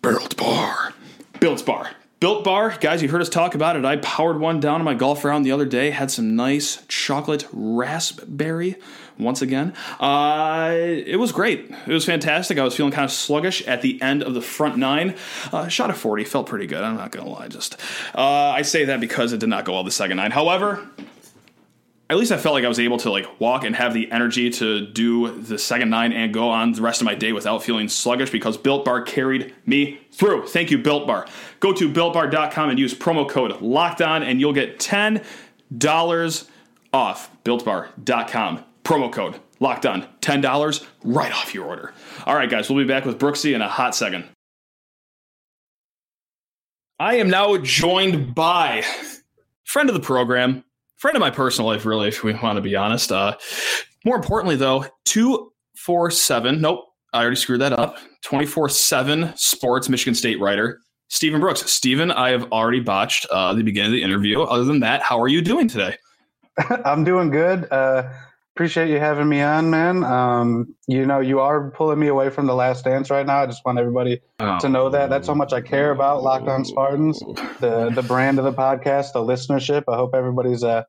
Built 0.01 0.35
Bar, 0.35 0.93
Built 1.39 1.63
Bar 1.63 1.91
Built 2.21 2.43
Bar, 2.43 2.77
guys, 2.79 3.01
you 3.01 3.09
heard 3.09 3.21
us 3.21 3.29
talk 3.29 3.55
about 3.55 3.75
it. 3.75 3.83
I 3.83 3.95
powered 3.95 4.39
one 4.39 4.59
down 4.59 4.75
on 4.75 4.83
my 4.83 4.93
golf 4.93 5.25
round 5.25 5.43
the 5.43 5.51
other 5.51 5.65
day. 5.65 5.89
Had 5.89 6.11
some 6.11 6.35
nice 6.35 6.85
chocolate 6.87 7.47
raspberry 7.51 8.75
once 9.17 9.41
again. 9.41 9.73
Uh, 9.99 10.71
it 10.71 11.19
was 11.19 11.31
great. 11.31 11.71
It 11.87 11.91
was 11.91 12.05
fantastic. 12.05 12.59
I 12.59 12.63
was 12.63 12.75
feeling 12.75 12.91
kind 12.91 13.05
of 13.05 13.11
sluggish 13.11 13.63
at 13.63 13.81
the 13.81 13.99
end 14.03 14.21
of 14.21 14.35
the 14.35 14.41
front 14.41 14.77
nine. 14.77 15.15
Uh, 15.51 15.67
shot 15.67 15.89
a 15.89 15.93
40, 15.93 16.23
felt 16.25 16.45
pretty 16.45 16.67
good. 16.67 16.83
I'm 16.83 16.95
not 16.95 17.11
to 17.11 17.23
lie. 17.23 17.47
Just 17.47 17.77
uh, 18.13 18.21
I 18.21 18.61
say 18.61 18.85
that 18.85 18.99
because 18.99 19.33
it 19.33 19.39
did 19.39 19.49
not 19.49 19.65
go 19.65 19.73
well 19.73 19.83
the 19.83 19.89
second 19.89 20.17
nine. 20.17 20.29
However, 20.29 20.87
at 22.11 22.17
least 22.17 22.33
I 22.33 22.37
felt 22.37 22.53
like 22.53 22.65
I 22.65 22.67
was 22.67 22.79
able 22.79 22.97
to 22.97 23.09
like 23.09 23.39
walk 23.39 23.63
and 23.63 23.73
have 23.73 23.93
the 23.93 24.11
energy 24.11 24.49
to 24.49 24.85
do 24.85 25.41
the 25.41 25.57
second 25.57 25.89
nine 25.89 26.11
and 26.11 26.33
go 26.33 26.49
on 26.49 26.73
the 26.73 26.81
rest 26.81 26.99
of 26.99 27.05
my 27.05 27.15
day 27.15 27.31
without 27.31 27.63
feeling 27.63 27.87
sluggish 27.87 28.29
because 28.29 28.57
Built 28.57 28.83
Bar 28.83 29.03
carried 29.03 29.55
me 29.65 30.01
through. 30.11 30.45
Thank 30.47 30.71
you, 30.71 30.77
Built 30.77 31.07
Bar. 31.07 31.25
Go 31.61 31.71
to 31.71 31.89
builtbar.com 31.89 32.69
and 32.69 32.77
use 32.77 32.93
promo 32.93 33.27
code 33.29 33.61
locked 33.61 34.01
on 34.01 34.23
and 34.23 34.41
you'll 34.41 34.51
get 34.51 34.77
$10 34.77 36.47
off 36.91 37.43
builtbar.com. 37.45 38.65
Promo 38.83 39.13
code 39.13 39.39
locked 39.61 39.85
on. 39.85 40.05
$10 40.19 40.85
right 41.05 41.31
off 41.31 41.53
your 41.53 41.65
order. 41.65 41.93
All 42.25 42.35
right, 42.35 42.49
guys, 42.49 42.69
we'll 42.69 42.83
be 42.83 42.87
back 42.89 43.05
with 43.05 43.19
Brooksy 43.19 43.55
in 43.55 43.61
a 43.61 43.69
hot 43.69 43.95
second. 43.95 44.27
I 46.99 47.15
am 47.15 47.29
now 47.29 47.55
joined 47.55 48.35
by 48.35 48.83
friend 49.63 49.87
of 49.87 49.95
the 49.95 50.01
program, 50.01 50.65
friend 51.01 51.17
of 51.17 51.19
my 51.19 51.31
personal 51.31 51.67
life, 51.67 51.83
really, 51.83 52.07
if 52.07 52.23
we 52.23 52.31
want 52.33 52.57
to 52.57 52.61
be 52.61 52.75
honest. 52.75 53.11
Uh, 53.11 53.35
More 54.05 54.15
importantly, 54.15 54.55
though, 54.55 54.85
247, 55.05 56.61
nope, 56.61 56.85
I 57.11 57.21
already 57.21 57.35
screwed 57.35 57.59
that 57.61 57.73
up. 57.73 57.97
24 58.23 58.69
7 58.69 59.33
sports 59.35 59.89
Michigan 59.89 60.13
State 60.13 60.39
writer, 60.39 60.79
Stephen 61.07 61.41
Brooks. 61.41 61.69
Stephen, 61.69 62.11
I 62.11 62.29
have 62.29 62.51
already 62.51 62.79
botched 62.81 63.25
uh, 63.31 63.53
the 63.55 63.63
beginning 63.63 63.89
of 63.89 63.93
the 63.93 64.03
interview. 64.03 64.43
Other 64.43 64.63
than 64.63 64.79
that, 64.81 65.01
how 65.01 65.19
are 65.19 65.27
you 65.27 65.41
doing 65.41 65.67
today? 65.67 65.97
I'm 66.85 67.03
doing 67.03 67.31
good. 67.31 67.67
Uh, 67.71 68.13
appreciate 68.55 68.89
you 68.89 68.99
having 68.99 69.29
me 69.29 69.41
on, 69.41 69.69
man. 69.69 70.03
Um, 70.03 70.75
you 70.87 71.05
know, 71.05 71.19
you 71.19 71.39
are 71.39 71.71
pulling 71.71 71.99
me 71.99 72.07
away 72.07 72.29
from 72.29 72.47
the 72.47 72.55
last 72.55 72.83
dance 72.83 73.09
right 73.09 73.25
now. 73.25 73.43
I 73.43 73.45
just 73.45 73.63
want 73.65 73.79
everybody 73.79 74.21
oh. 74.39 74.59
to 74.59 74.69
know 74.69 74.89
that. 74.89 75.09
That's 75.09 75.27
how 75.27 75.33
much 75.33 75.53
I 75.53 75.61
care 75.61 75.91
about 75.91 76.23
Locked 76.23 76.47
On 76.47 76.65
Spartans, 76.65 77.19
the 77.59 77.91
the 77.93 78.03
brand 78.03 78.39
of 78.39 78.45
the 78.45 78.53
podcast, 78.53 79.13
the 79.13 79.19
listenership. 79.19 79.83
I 79.87 79.95
hope 79.95 80.13
everybody's 80.13 80.63
uh, 80.63 80.83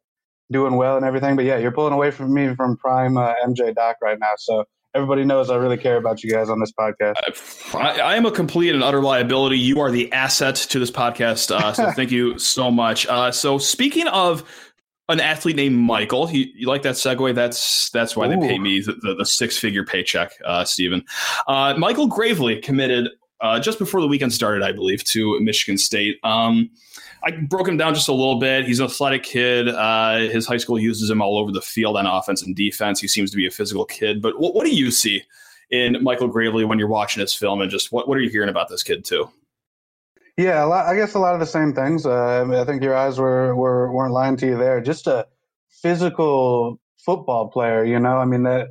doing 0.50 0.76
well 0.76 0.97
and 0.97 1.07
everything. 1.07 1.37
But 1.37 1.45
yeah, 1.45 1.59
you're 1.59 1.73
pulling 1.73 1.92
away 1.92 2.11
from 2.11 2.35
me 2.35 2.54
from 2.54 2.76
prime 2.76 3.16
uh, 3.16 3.35
MJ 3.47 3.75
Doc 3.75 3.97
right 4.02 4.19
now. 4.19 4.33
So 4.38 4.64
everybody 4.95 5.25
knows 5.25 5.49
I 5.49 5.57
really 5.57 5.78
care 5.78 5.97
about 5.97 6.23
you 6.23 6.31
guys 6.31 6.49
on 6.49 6.61
this 6.61 6.73
podcast. 6.73 7.14
I, 7.75 8.00
I, 8.00 8.16
am 8.16 8.26
a 8.26 8.31
complete 8.31 8.75
and 8.75 8.83
utter 8.83 9.00
liability. 9.00 9.59
You 9.59 9.81
are 9.81 9.90
the 9.90 10.12
asset 10.12 10.57
to 10.57 10.78
this 10.78 10.90
podcast. 10.90 11.50
Uh, 11.50 11.73
so 11.73 11.90
thank 11.97 12.11
you 12.11 12.38
so 12.38 12.71
much. 12.71 13.07
Uh, 13.07 13.31
so 13.31 13.59
speaking 13.59 14.07
of 14.09 14.45
an 15.09 15.21
athlete 15.21 15.56
named 15.56 15.76
Michael, 15.76 16.30
you, 16.30 16.47
you, 16.54 16.66
like 16.66 16.82
that 16.82 16.94
segue? 16.94 17.35
That's 17.35 17.90
that's 17.90 18.16
why 18.16 18.26
Ooh. 18.26 18.40
they 18.40 18.49
pay 18.49 18.59
me 18.59 18.80
the, 18.80 18.94
the, 18.94 19.14
the 19.16 19.26
six 19.26 19.59
figure 19.59 19.85
paycheck, 19.85 20.32
uh, 20.44 20.64
Stephen. 20.64 21.04
Uh, 21.49 21.75
Michael 21.76 22.06
Gravely 22.06 22.61
committed 22.61 23.09
uh, 23.40 23.59
just 23.59 23.78
before 23.78 24.00
the 24.00 24.06
weekend 24.06 24.32
started, 24.32 24.62
I 24.62 24.73
believe, 24.73 25.02
to 25.04 25.38
Michigan 25.40 25.76
State. 25.76 26.18
Um, 26.23 26.71
I 27.25 27.32
broke 27.32 27.68
him 27.68 27.76
down 27.76 27.94
just 27.94 28.09
a 28.09 28.12
little 28.12 28.38
bit. 28.38 28.64
He's 28.64 28.78
an 28.78 28.87
athletic 28.87 29.25
kid. 29.25 29.68
Uh, 29.68 30.18
his 30.30 30.47
high 30.47 30.56
school 30.56 30.78
uses 30.78 31.11
him 31.11 31.21
all 31.21 31.38
over 31.38 31.52
the 31.52 31.61
field 31.61 31.97
on 31.97 32.06
offense 32.06 32.42
and 32.42 32.54
defense. 32.54 33.00
He 33.00 33.09
seems 33.09 33.30
to 33.32 33.37
be 33.37 33.47
a 33.47 33.50
physical 33.50 33.85
kid. 33.85 34.23
But 34.23 34.38
what, 34.40 34.54
what 34.54 34.64
do 34.64 34.75
you 34.75 34.90
see 34.90 35.23
in 35.71 36.02
Michael 36.02 36.28
Gravely 36.28 36.64
when 36.64 36.78
you're 36.78 36.88
watching 36.88 37.21
his 37.21 37.35
film, 37.35 37.61
and 37.61 37.71
just 37.71 37.90
what, 37.90 38.09
what 38.09 38.16
are 38.16 38.21
you 38.21 38.30
hearing 38.30 38.49
about 38.49 38.68
this 38.68 38.82
kid 38.82 39.04
too? 39.04 39.28
Yeah, 40.36 40.64
lot, 40.64 40.86
I 40.86 40.96
guess 40.96 41.14
a 41.14 41.18
lot 41.18 41.34
of 41.34 41.40
the 41.40 41.46
same 41.46 41.74
things. 41.74 42.06
Uh, 42.06 42.46
I 42.50 42.64
think 42.64 42.82
your 42.82 42.96
eyes 42.96 43.18
were, 43.18 43.54
were 43.54 43.92
weren't 43.92 44.14
lying 44.14 44.36
to 44.38 44.46
you 44.46 44.56
there. 44.56 44.80
Just 44.80 45.06
a 45.06 45.26
physical 45.82 46.80
football 47.04 47.48
player, 47.48 47.84
you 47.84 47.98
know. 47.98 48.16
I 48.16 48.24
mean 48.24 48.44
that 48.44 48.68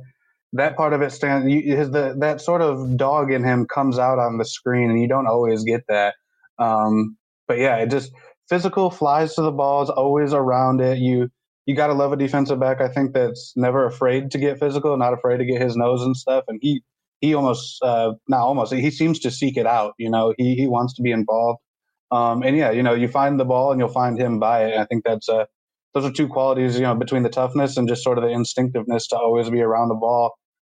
that 0.54 0.76
part 0.76 0.92
of 0.92 1.02
it 1.02 1.12
stands. 1.12 1.46
His 1.52 1.90
the 1.90 2.16
that 2.18 2.40
sort 2.40 2.62
of 2.62 2.96
dog 2.96 3.32
in 3.32 3.44
him 3.44 3.66
comes 3.66 3.98
out 3.98 4.18
on 4.18 4.38
the 4.38 4.44
screen, 4.44 4.90
and 4.90 5.00
you 5.00 5.08
don't 5.08 5.28
always 5.28 5.62
get 5.62 5.82
that. 5.88 6.14
Um, 6.58 7.16
but 7.46 7.58
yeah, 7.58 7.76
it 7.76 7.90
just 7.90 8.12
physical, 8.48 8.90
flies 8.90 9.34
to 9.36 9.42
the 9.42 9.52
ball, 9.52 9.82
is 9.82 9.90
always 9.90 10.32
around 10.34 10.80
it. 10.80 10.98
You 10.98 11.30
you 11.66 11.76
got 11.76 11.88
to 11.88 11.94
love 11.94 12.12
a 12.12 12.16
defensive 12.16 12.58
back. 12.58 12.80
I 12.80 12.88
think 12.88 13.12
that's 13.14 13.52
never 13.56 13.86
afraid 13.86 14.32
to 14.32 14.38
get 14.38 14.58
physical, 14.58 14.96
not 14.96 15.14
afraid 15.14 15.38
to 15.38 15.44
get 15.44 15.62
his 15.62 15.76
nose 15.76 16.02
and 16.02 16.16
stuff. 16.16 16.44
And 16.48 16.58
he 16.60 16.82
he 17.22 17.32
almost 17.34 17.82
uh, 17.82 18.12
not 18.28 18.40
almost 18.40 18.74
he 18.74 18.90
seems 18.90 19.18
to 19.20 19.30
seek 19.30 19.56
it 19.56 19.66
out. 19.66 19.94
You 19.96 20.10
know, 20.10 20.34
he 20.36 20.54
he 20.56 20.66
wants 20.66 20.92
to 20.94 21.02
be 21.02 21.12
involved. 21.12 21.60
Um, 22.10 22.42
and 22.42 22.54
yeah, 22.56 22.70
you 22.70 22.82
know, 22.82 22.92
you 22.92 23.08
find 23.08 23.40
the 23.40 23.44
ball 23.46 23.70
and 23.72 23.80
you'll 23.80 23.88
find 23.88 24.18
him 24.18 24.38
by 24.38 24.66
it. 24.66 24.76
I 24.76 24.84
think 24.84 25.04
that's 25.04 25.28
uh, 25.30 25.46
those 25.94 26.04
are 26.04 26.12
two 26.12 26.28
qualities, 26.28 26.76
you 26.76 26.82
know, 26.82 26.94
between 26.94 27.22
the 27.22 27.30
toughness 27.30 27.78
and 27.78 27.88
just 27.88 28.04
sort 28.04 28.18
of 28.18 28.24
the 28.24 28.30
instinctiveness 28.30 29.06
to 29.08 29.16
always 29.16 29.48
be 29.48 29.62
around 29.62 29.88
the 29.88 29.94
ball. 29.94 30.34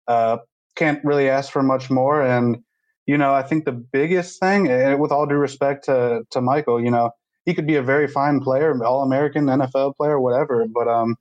Uh, 0.08 0.38
can't 0.76 1.04
really 1.04 1.28
ask 1.28 1.52
for 1.52 1.62
much 1.62 1.90
more. 1.90 2.22
And 2.22 2.58
you 3.06 3.18
know, 3.18 3.34
I 3.34 3.42
think 3.42 3.64
the 3.64 3.72
biggest 3.72 4.40
thing, 4.40 4.64
with 4.98 5.12
all 5.12 5.26
due 5.26 5.34
respect 5.34 5.84
to 5.86 6.22
to 6.30 6.40
Michael, 6.40 6.82
you 6.82 6.90
know, 6.90 7.10
he 7.44 7.54
could 7.54 7.66
be 7.66 7.76
a 7.76 7.82
very 7.82 8.06
fine 8.06 8.40
player, 8.40 8.82
All 8.84 9.02
American, 9.02 9.46
NFL 9.46 9.96
player, 9.96 10.20
whatever. 10.20 10.64
But 10.72 10.88
um, 10.88 11.16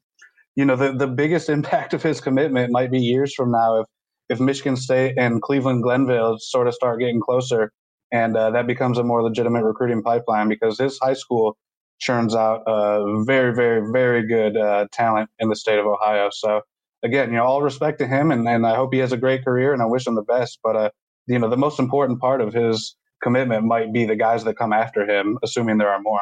you 0.55 0.65
know, 0.65 0.75
the 0.75 0.93
the 0.93 1.07
biggest 1.07 1.49
impact 1.57 1.93
of 1.93 2.03
his 2.03 2.21
commitment 2.21 2.71
might 2.71 2.91
be 2.91 2.99
years 2.99 3.33
from 3.33 3.51
now 3.51 3.81
if 3.81 3.87
if 4.29 4.39
Michigan 4.39 4.75
State 4.75 5.15
and 5.17 5.41
Cleveland 5.41 5.83
Glenville 5.83 6.37
sort 6.39 6.67
of 6.67 6.73
start 6.73 6.99
getting 6.99 7.21
closer, 7.21 7.71
and 8.11 8.35
uh, 8.35 8.51
that 8.51 8.67
becomes 8.67 8.97
a 8.97 9.03
more 9.03 9.23
legitimate 9.23 9.63
recruiting 9.63 10.01
pipeline 10.01 10.49
because 10.49 10.77
his 10.77 10.99
high 10.99 11.13
school 11.13 11.57
churns 11.99 12.35
out 12.35 12.61
uh, 12.67 13.23
very, 13.23 13.53
very, 13.53 13.91
very 13.91 14.27
good 14.27 14.57
uh, 14.57 14.87
talent 14.91 15.29
in 15.39 15.49
the 15.49 15.55
state 15.55 15.79
of 15.79 15.85
Ohio. 15.85 16.29
So 16.31 16.61
again, 17.03 17.29
you 17.29 17.37
know, 17.37 17.45
all 17.45 17.61
respect 17.61 17.99
to 17.99 18.07
him, 18.07 18.31
and, 18.31 18.47
and 18.47 18.65
I 18.65 18.75
hope 18.75 18.93
he 18.93 18.99
has 18.99 19.11
a 19.11 19.17
great 19.17 19.43
career, 19.43 19.73
and 19.73 19.81
I 19.81 19.85
wish 19.85 20.05
him 20.05 20.15
the 20.15 20.23
best. 20.23 20.59
But 20.63 20.75
uh, 20.75 20.89
you 21.27 21.39
know, 21.39 21.49
the 21.49 21.57
most 21.57 21.79
important 21.79 22.19
part 22.19 22.41
of 22.41 22.53
his 22.53 22.95
commitment 23.23 23.65
might 23.65 23.93
be 23.93 24.05
the 24.05 24.15
guys 24.15 24.43
that 24.43 24.57
come 24.57 24.73
after 24.73 25.09
him, 25.09 25.37
assuming 25.43 25.77
there 25.77 25.89
are 25.89 26.01
more. 26.01 26.21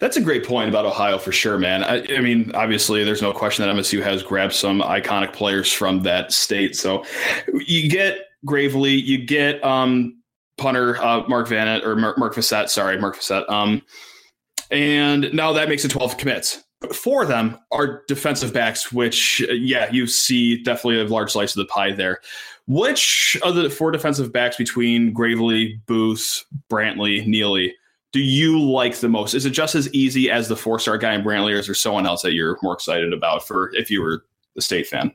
That's 0.00 0.16
a 0.16 0.20
great 0.20 0.44
point 0.44 0.68
about 0.68 0.86
Ohio 0.86 1.18
for 1.18 1.32
sure, 1.32 1.58
man. 1.58 1.84
I, 1.84 2.04
I, 2.16 2.20
mean, 2.20 2.50
obviously, 2.54 3.04
there's 3.04 3.22
no 3.22 3.32
question 3.32 3.66
that 3.66 3.74
MSU 3.74 4.02
has 4.02 4.22
grabbed 4.22 4.52
some 4.52 4.80
iconic 4.80 5.32
players 5.32 5.72
from 5.72 6.02
that 6.02 6.32
state. 6.32 6.76
So 6.76 7.04
you 7.52 7.88
get 7.88 8.18
Gravely, 8.44 8.94
you 8.94 9.18
get 9.18 9.62
um, 9.64 10.22
punter 10.58 10.96
uh, 11.02 11.26
Mark 11.28 11.48
Vanett 11.48 11.84
or 11.84 11.96
Mark, 11.96 12.18
Mark 12.18 12.34
sorry, 12.40 13.00
Mark 13.00 13.16
Fassett. 13.16 13.48
Um, 13.50 13.82
and 14.70 15.32
now 15.32 15.52
that 15.52 15.68
makes 15.68 15.84
it 15.84 15.90
12 15.90 16.16
commits. 16.18 16.62
Four 16.92 17.22
of 17.22 17.28
them 17.28 17.58
are 17.72 18.04
defensive 18.06 18.52
backs, 18.52 18.92
which, 18.92 19.44
yeah, 19.50 19.90
you 19.90 20.06
see 20.06 20.62
definitely 20.62 21.00
a 21.00 21.04
large 21.04 21.32
slice 21.32 21.56
of 21.56 21.66
the 21.66 21.72
pie 21.72 21.90
there. 21.90 22.20
Which 22.68 23.36
of 23.42 23.56
the 23.56 23.70
four 23.70 23.90
defensive 23.90 24.32
backs 24.32 24.56
between 24.56 25.12
Gravely, 25.12 25.80
Booth, 25.86 26.44
Brantley, 26.70 27.26
Neely 27.26 27.74
do 28.18 28.24
you 28.24 28.60
like 28.60 28.96
the 28.96 29.08
most? 29.08 29.32
Is 29.32 29.46
it 29.46 29.50
just 29.50 29.76
as 29.76 29.88
easy 29.94 30.28
as 30.28 30.48
the 30.48 30.56
four 30.56 30.80
star 30.80 30.98
guy 30.98 31.14
in 31.14 31.22
Brantley, 31.22 31.54
or 31.54 31.60
is 31.60 31.66
there 31.66 31.74
someone 31.76 32.04
else 32.04 32.22
that 32.22 32.32
you're 32.32 32.58
more 32.64 32.74
excited 32.74 33.12
about 33.12 33.46
for 33.46 33.72
if 33.76 33.92
you 33.92 34.02
were 34.02 34.24
a 34.56 34.60
state 34.60 34.88
fan? 34.88 35.12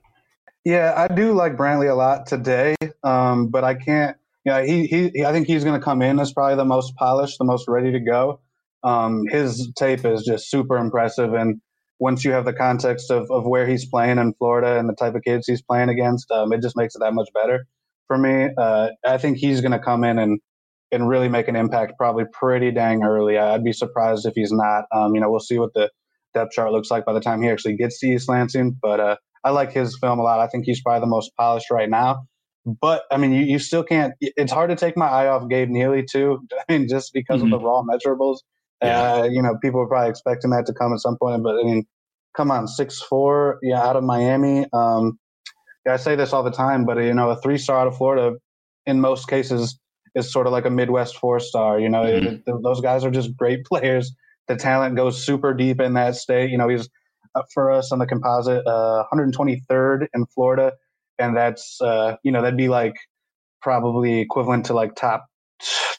Yeah, 0.63 0.93
I 0.95 1.13
do 1.13 1.33
like 1.33 1.57
Brantley 1.57 1.91
a 1.91 1.95
lot 1.95 2.27
today, 2.27 2.75
um, 3.03 3.49
but 3.49 3.65
I 3.65 3.73
can't. 3.73 4.15
Yeah, 4.45 4.61
you 4.61 4.77
know, 4.83 4.87
he, 4.87 5.09
he 5.11 5.25
I 5.25 5.33
think 5.33 5.47
he's 5.47 5.65
going 5.65 5.77
to 5.77 5.83
come 5.83 6.01
in 6.01 6.17
as 6.17 6.31
probably 6.31 6.55
the 6.55 6.63
most 6.63 6.95
polished, 6.95 7.39
the 7.39 7.43
most 7.43 7.67
ready 7.67 7.91
to 7.91 7.99
go. 7.99 8.39
Um, 8.85 9.25
his 9.27 9.69
tape 9.75 10.05
is 10.05 10.23
just 10.23 10.49
super 10.49 10.77
impressive, 10.77 11.33
and 11.33 11.59
once 11.99 12.23
you 12.23 12.31
have 12.31 12.45
the 12.45 12.53
context 12.53 13.11
of, 13.11 13.29
of 13.29 13.45
where 13.45 13.67
he's 13.67 13.85
playing 13.85 14.17
in 14.17 14.33
Florida 14.35 14.79
and 14.79 14.87
the 14.87 14.95
type 14.95 15.15
of 15.15 15.23
kids 15.23 15.45
he's 15.45 15.61
playing 15.61 15.89
against, 15.89 16.31
um, 16.31 16.53
it 16.53 16.61
just 16.61 16.77
makes 16.77 16.95
it 16.95 16.99
that 16.99 17.13
much 17.13 17.27
better 17.33 17.67
for 18.07 18.17
me. 18.17 18.47
Uh, 18.57 18.91
I 19.05 19.17
think 19.17 19.39
he's 19.39 19.59
going 19.59 19.73
to 19.73 19.79
come 19.79 20.05
in 20.05 20.19
and 20.19 20.39
and 20.93 21.09
really 21.09 21.27
make 21.27 21.47
an 21.47 21.55
impact 21.55 21.93
probably 21.97 22.25
pretty 22.31 22.71
dang 22.71 23.03
early. 23.03 23.37
I'd 23.37 23.63
be 23.63 23.73
surprised 23.73 24.25
if 24.25 24.33
he's 24.35 24.51
not. 24.51 24.85
Um, 24.93 25.15
you 25.15 25.21
know, 25.21 25.29
we'll 25.29 25.39
see 25.39 25.57
what 25.57 25.73
the 25.73 25.89
depth 26.33 26.51
chart 26.51 26.71
looks 26.71 26.89
like 26.89 27.05
by 27.05 27.13
the 27.13 27.19
time 27.19 27.41
he 27.41 27.49
actually 27.49 27.75
gets 27.75 27.99
to 27.99 28.07
East 28.07 28.29
Lansing. 28.29 28.77
But 28.81 28.99
uh, 28.99 29.15
I 29.43 29.49
like 29.49 29.71
his 29.71 29.97
film 29.99 30.19
a 30.19 30.23
lot. 30.23 30.39
I 30.39 30.47
think 30.47 30.65
he's 30.65 30.81
probably 30.81 31.01
the 31.01 31.07
most 31.07 31.31
polished 31.37 31.69
right 31.71 31.89
now. 31.89 32.25
But 32.65 33.03
I 33.11 33.17
mean, 33.17 33.33
you, 33.33 33.43
you 33.43 33.59
still 33.59 33.83
can't. 33.83 34.13
It's 34.21 34.51
hard 34.51 34.69
to 34.69 34.75
take 34.75 34.95
my 34.95 35.07
eye 35.07 35.27
off 35.27 35.49
Gabe 35.49 35.69
Neely 35.69 36.05
too. 36.09 36.39
I 36.69 36.71
mean, 36.71 36.87
just 36.87 37.13
because 37.13 37.41
mm-hmm. 37.41 37.53
of 37.53 37.59
the 37.59 37.65
raw 37.65 37.83
measurables. 37.83 38.37
Yeah. 38.81 39.13
Uh, 39.13 39.23
you 39.25 39.41
know, 39.41 39.57
people 39.61 39.81
are 39.81 39.87
probably 39.87 40.09
expecting 40.09 40.51
that 40.51 40.65
to 40.65 40.73
come 40.73 40.93
at 40.93 40.99
some 40.99 41.17
point. 41.17 41.43
But 41.43 41.55
I 41.59 41.63
mean, 41.63 41.85
come 42.35 42.51
on, 42.51 42.67
six 42.67 43.01
four, 43.01 43.59
yeah, 43.61 43.81
out 43.81 43.95
of 43.95 44.03
Miami. 44.03 44.65
Um, 44.73 45.19
yeah, 45.85 45.93
I 45.93 45.97
say 45.97 46.15
this 46.15 46.33
all 46.33 46.43
the 46.43 46.51
time, 46.51 46.85
but 46.85 46.97
you 46.97 47.13
know, 47.13 47.29
a 47.29 47.41
three 47.41 47.57
star 47.57 47.79
out 47.79 47.87
of 47.87 47.97
Florida, 47.97 48.37
in 48.85 49.01
most 49.01 49.27
cases, 49.27 49.77
is 50.15 50.31
sort 50.31 50.47
of 50.47 50.53
like 50.53 50.65
a 50.65 50.69
Midwest 50.69 51.17
four 51.17 51.39
star. 51.39 51.79
You 51.79 51.89
know, 51.89 52.03
mm-hmm. 52.03 52.49
it, 52.49 52.63
those 52.63 52.81
guys 52.81 53.03
are 53.03 53.11
just 53.11 53.35
great 53.35 53.65
players. 53.69 54.13
The 54.47 54.55
talent 54.55 54.95
goes 54.95 55.23
super 55.23 55.53
deep 55.53 55.79
in 55.79 55.93
that 55.93 56.15
state. 56.15 56.49
You 56.49 56.57
know, 56.57 56.67
he's 56.67 56.89
uh, 57.35 57.43
for 57.53 57.71
us 57.71 57.91
on 57.91 57.99
the 57.99 58.05
composite, 58.05 58.65
uh, 58.67 59.05
123rd 59.11 60.07
in 60.13 60.25
Florida, 60.27 60.73
and 61.17 61.35
that's 61.35 61.79
uh, 61.81 62.15
you 62.23 62.31
know 62.31 62.41
that'd 62.41 62.57
be 62.57 62.69
like 62.69 62.95
probably 63.61 64.19
equivalent 64.19 64.65
to 64.65 64.73
like 64.73 64.95
top 64.95 65.25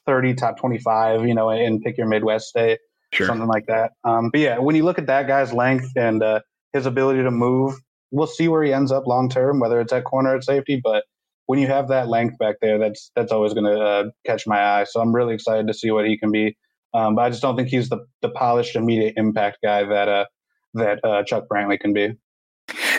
30, 0.07 0.35
top 0.35 0.59
25. 0.59 1.27
You 1.27 1.35
know, 1.35 1.51
and 1.51 1.83
pick 1.83 1.97
your 1.97 2.07
Midwest 2.07 2.49
state, 2.49 2.79
sure. 3.13 3.27
something 3.27 3.49
like 3.49 3.67
that. 3.67 3.93
Um, 4.05 4.31
but 4.31 4.41
yeah, 4.41 4.59
when 4.59 4.77
you 4.77 4.85
look 4.85 4.99
at 4.99 5.07
that 5.07 5.27
guy's 5.27 5.53
length 5.53 5.91
and 5.97 6.23
uh, 6.23 6.41
his 6.73 6.87
ability 6.87 7.23
to 7.23 7.31
move, 7.31 7.75
we'll 8.11 8.27
see 8.27 8.49
where 8.49 8.63
he 8.63 8.73
ends 8.73 8.93
up 8.93 9.07
long 9.07 9.29
term, 9.29 9.59
whether 9.59 9.81
it's 9.81 9.93
at 9.93 10.05
corner 10.05 10.31
or 10.31 10.37
at 10.37 10.45
safety. 10.45 10.81
But 10.83 11.05
when 11.47 11.59
you 11.59 11.67
have 11.67 11.89
that 11.89 12.09
length 12.09 12.39
back 12.39 12.57
there, 12.61 12.79
that's 12.79 13.11
that's 13.15 13.33
always 13.33 13.53
going 13.53 13.65
to 13.65 13.81
uh, 13.81 14.05
catch 14.27 14.47
my 14.47 14.61
eye. 14.61 14.85
So 14.85 15.01
I'm 15.01 15.15
really 15.15 15.35
excited 15.35 15.67
to 15.67 15.75
see 15.75 15.91
what 15.91 16.07
he 16.07 16.17
can 16.17 16.31
be. 16.31 16.57
Um, 16.95 17.17
but 17.17 17.23
I 17.23 17.31
just 17.31 17.43
don't 17.43 17.57
think 17.57 17.69
he's 17.69 17.89
the 17.89 18.07
the 18.23 18.31
polished 18.31 18.77
immediate 18.77 19.15
impact 19.17 19.59
guy 19.63 19.85
that 19.85 20.09
uh, 20.09 20.27
that 20.75 21.05
uh, 21.05 21.23
Chuck 21.25 21.45
Brantley 21.51 21.79
can 21.79 21.93
be. 21.93 22.15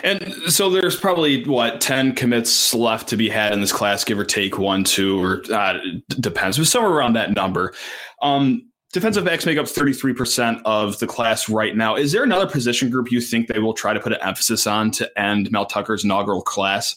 And 0.04 0.32
so 0.48 0.70
there's 0.70 0.96
probably 0.96 1.44
what 1.44 1.80
ten 1.80 2.14
commits 2.14 2.74
left 2.74 3.08
to 3.08 3.16
be 3.16 3.28
had 3.28 3.52
in 3.52 3.60
this 3.60 3.72
class, 3.72 4.04
give 4.04 4.18
or 4.18 4.24
take 4.24 4.58
one, 4.58 4.84
two, 4.84 5.22
or 5.22 5.42
uh, 5.52 5.78
depends, 6.08 6.58
but 6.58 6.66
somewhere 6.66 6.92
around 6.92 7.14
that 7.14 7.34
number. 7.34 7.74
Um, 8.22 8.70
defensive 8.92 9.24
backs 9.24 9.44
make 9.44 9.58
up 9.58 9.66
33% 9.66 10.62
of 10.64 10.98
the 11.00 11.06
class 11.06 11.50
right 11.50 11.76
now. 11.76 11.96
Is 11.96 12.12
there 12.12 12.24
another 12.24 12.46
position 12.46 12.88
group 12.88 13.10
you 13.10 13.20
think 13.20 13.48
they 13.48 13.58
will 13.58 13.74
try 13.74 13.92
to 13.92 14.00
put 14.00 14.12
an 14.12 14.18
emphasis 14.22 14.66
on 14.66 14.90
to 14.92 15.20
end 15.20 15.50
Mel 15.50 15.66
Tucker's 15.66 16.04
inaugural 16.04 16.40
class? 16.40 16.96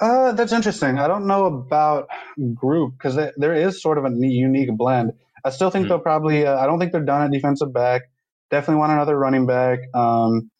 Uh, 0.00 0.32
that's 0.32 0.52
interesting. 0.52 0.98
I 0.98 1.06
don't 1.06 1.26
know 1.26 1.44
about 1.44 2.08
group 2.54 2.94
because 2.94 3.16
there 3.36 3.54
is 3.54 3.82
sort 3.82 3.98
of 3.98 4.04
a 4.04 4.10
unique 4.10 4.70
blend. 4.76 5.12
I 5.44 5.50
still 5.50 5.70
think 5.70 5.84
mm-hmm. 5.84 5.90
they'll 5.90 5.98
probably. 6.00 6.46
Uh, 6.46 6.58
I 6.58 6.66
don't 6.66 6.78
think 6.78 6.92
they're 6.92 7.04
done 7.04 7.22
at 7.22 7.30
defensive 7.30 7.72
back. 7.72 8.02
Definitely 8.50 8.76
want 8.76 8.92
another 8.92 9.18
running 9.18 9.46
back. 9.46 9.80
Um, 9.94 10.50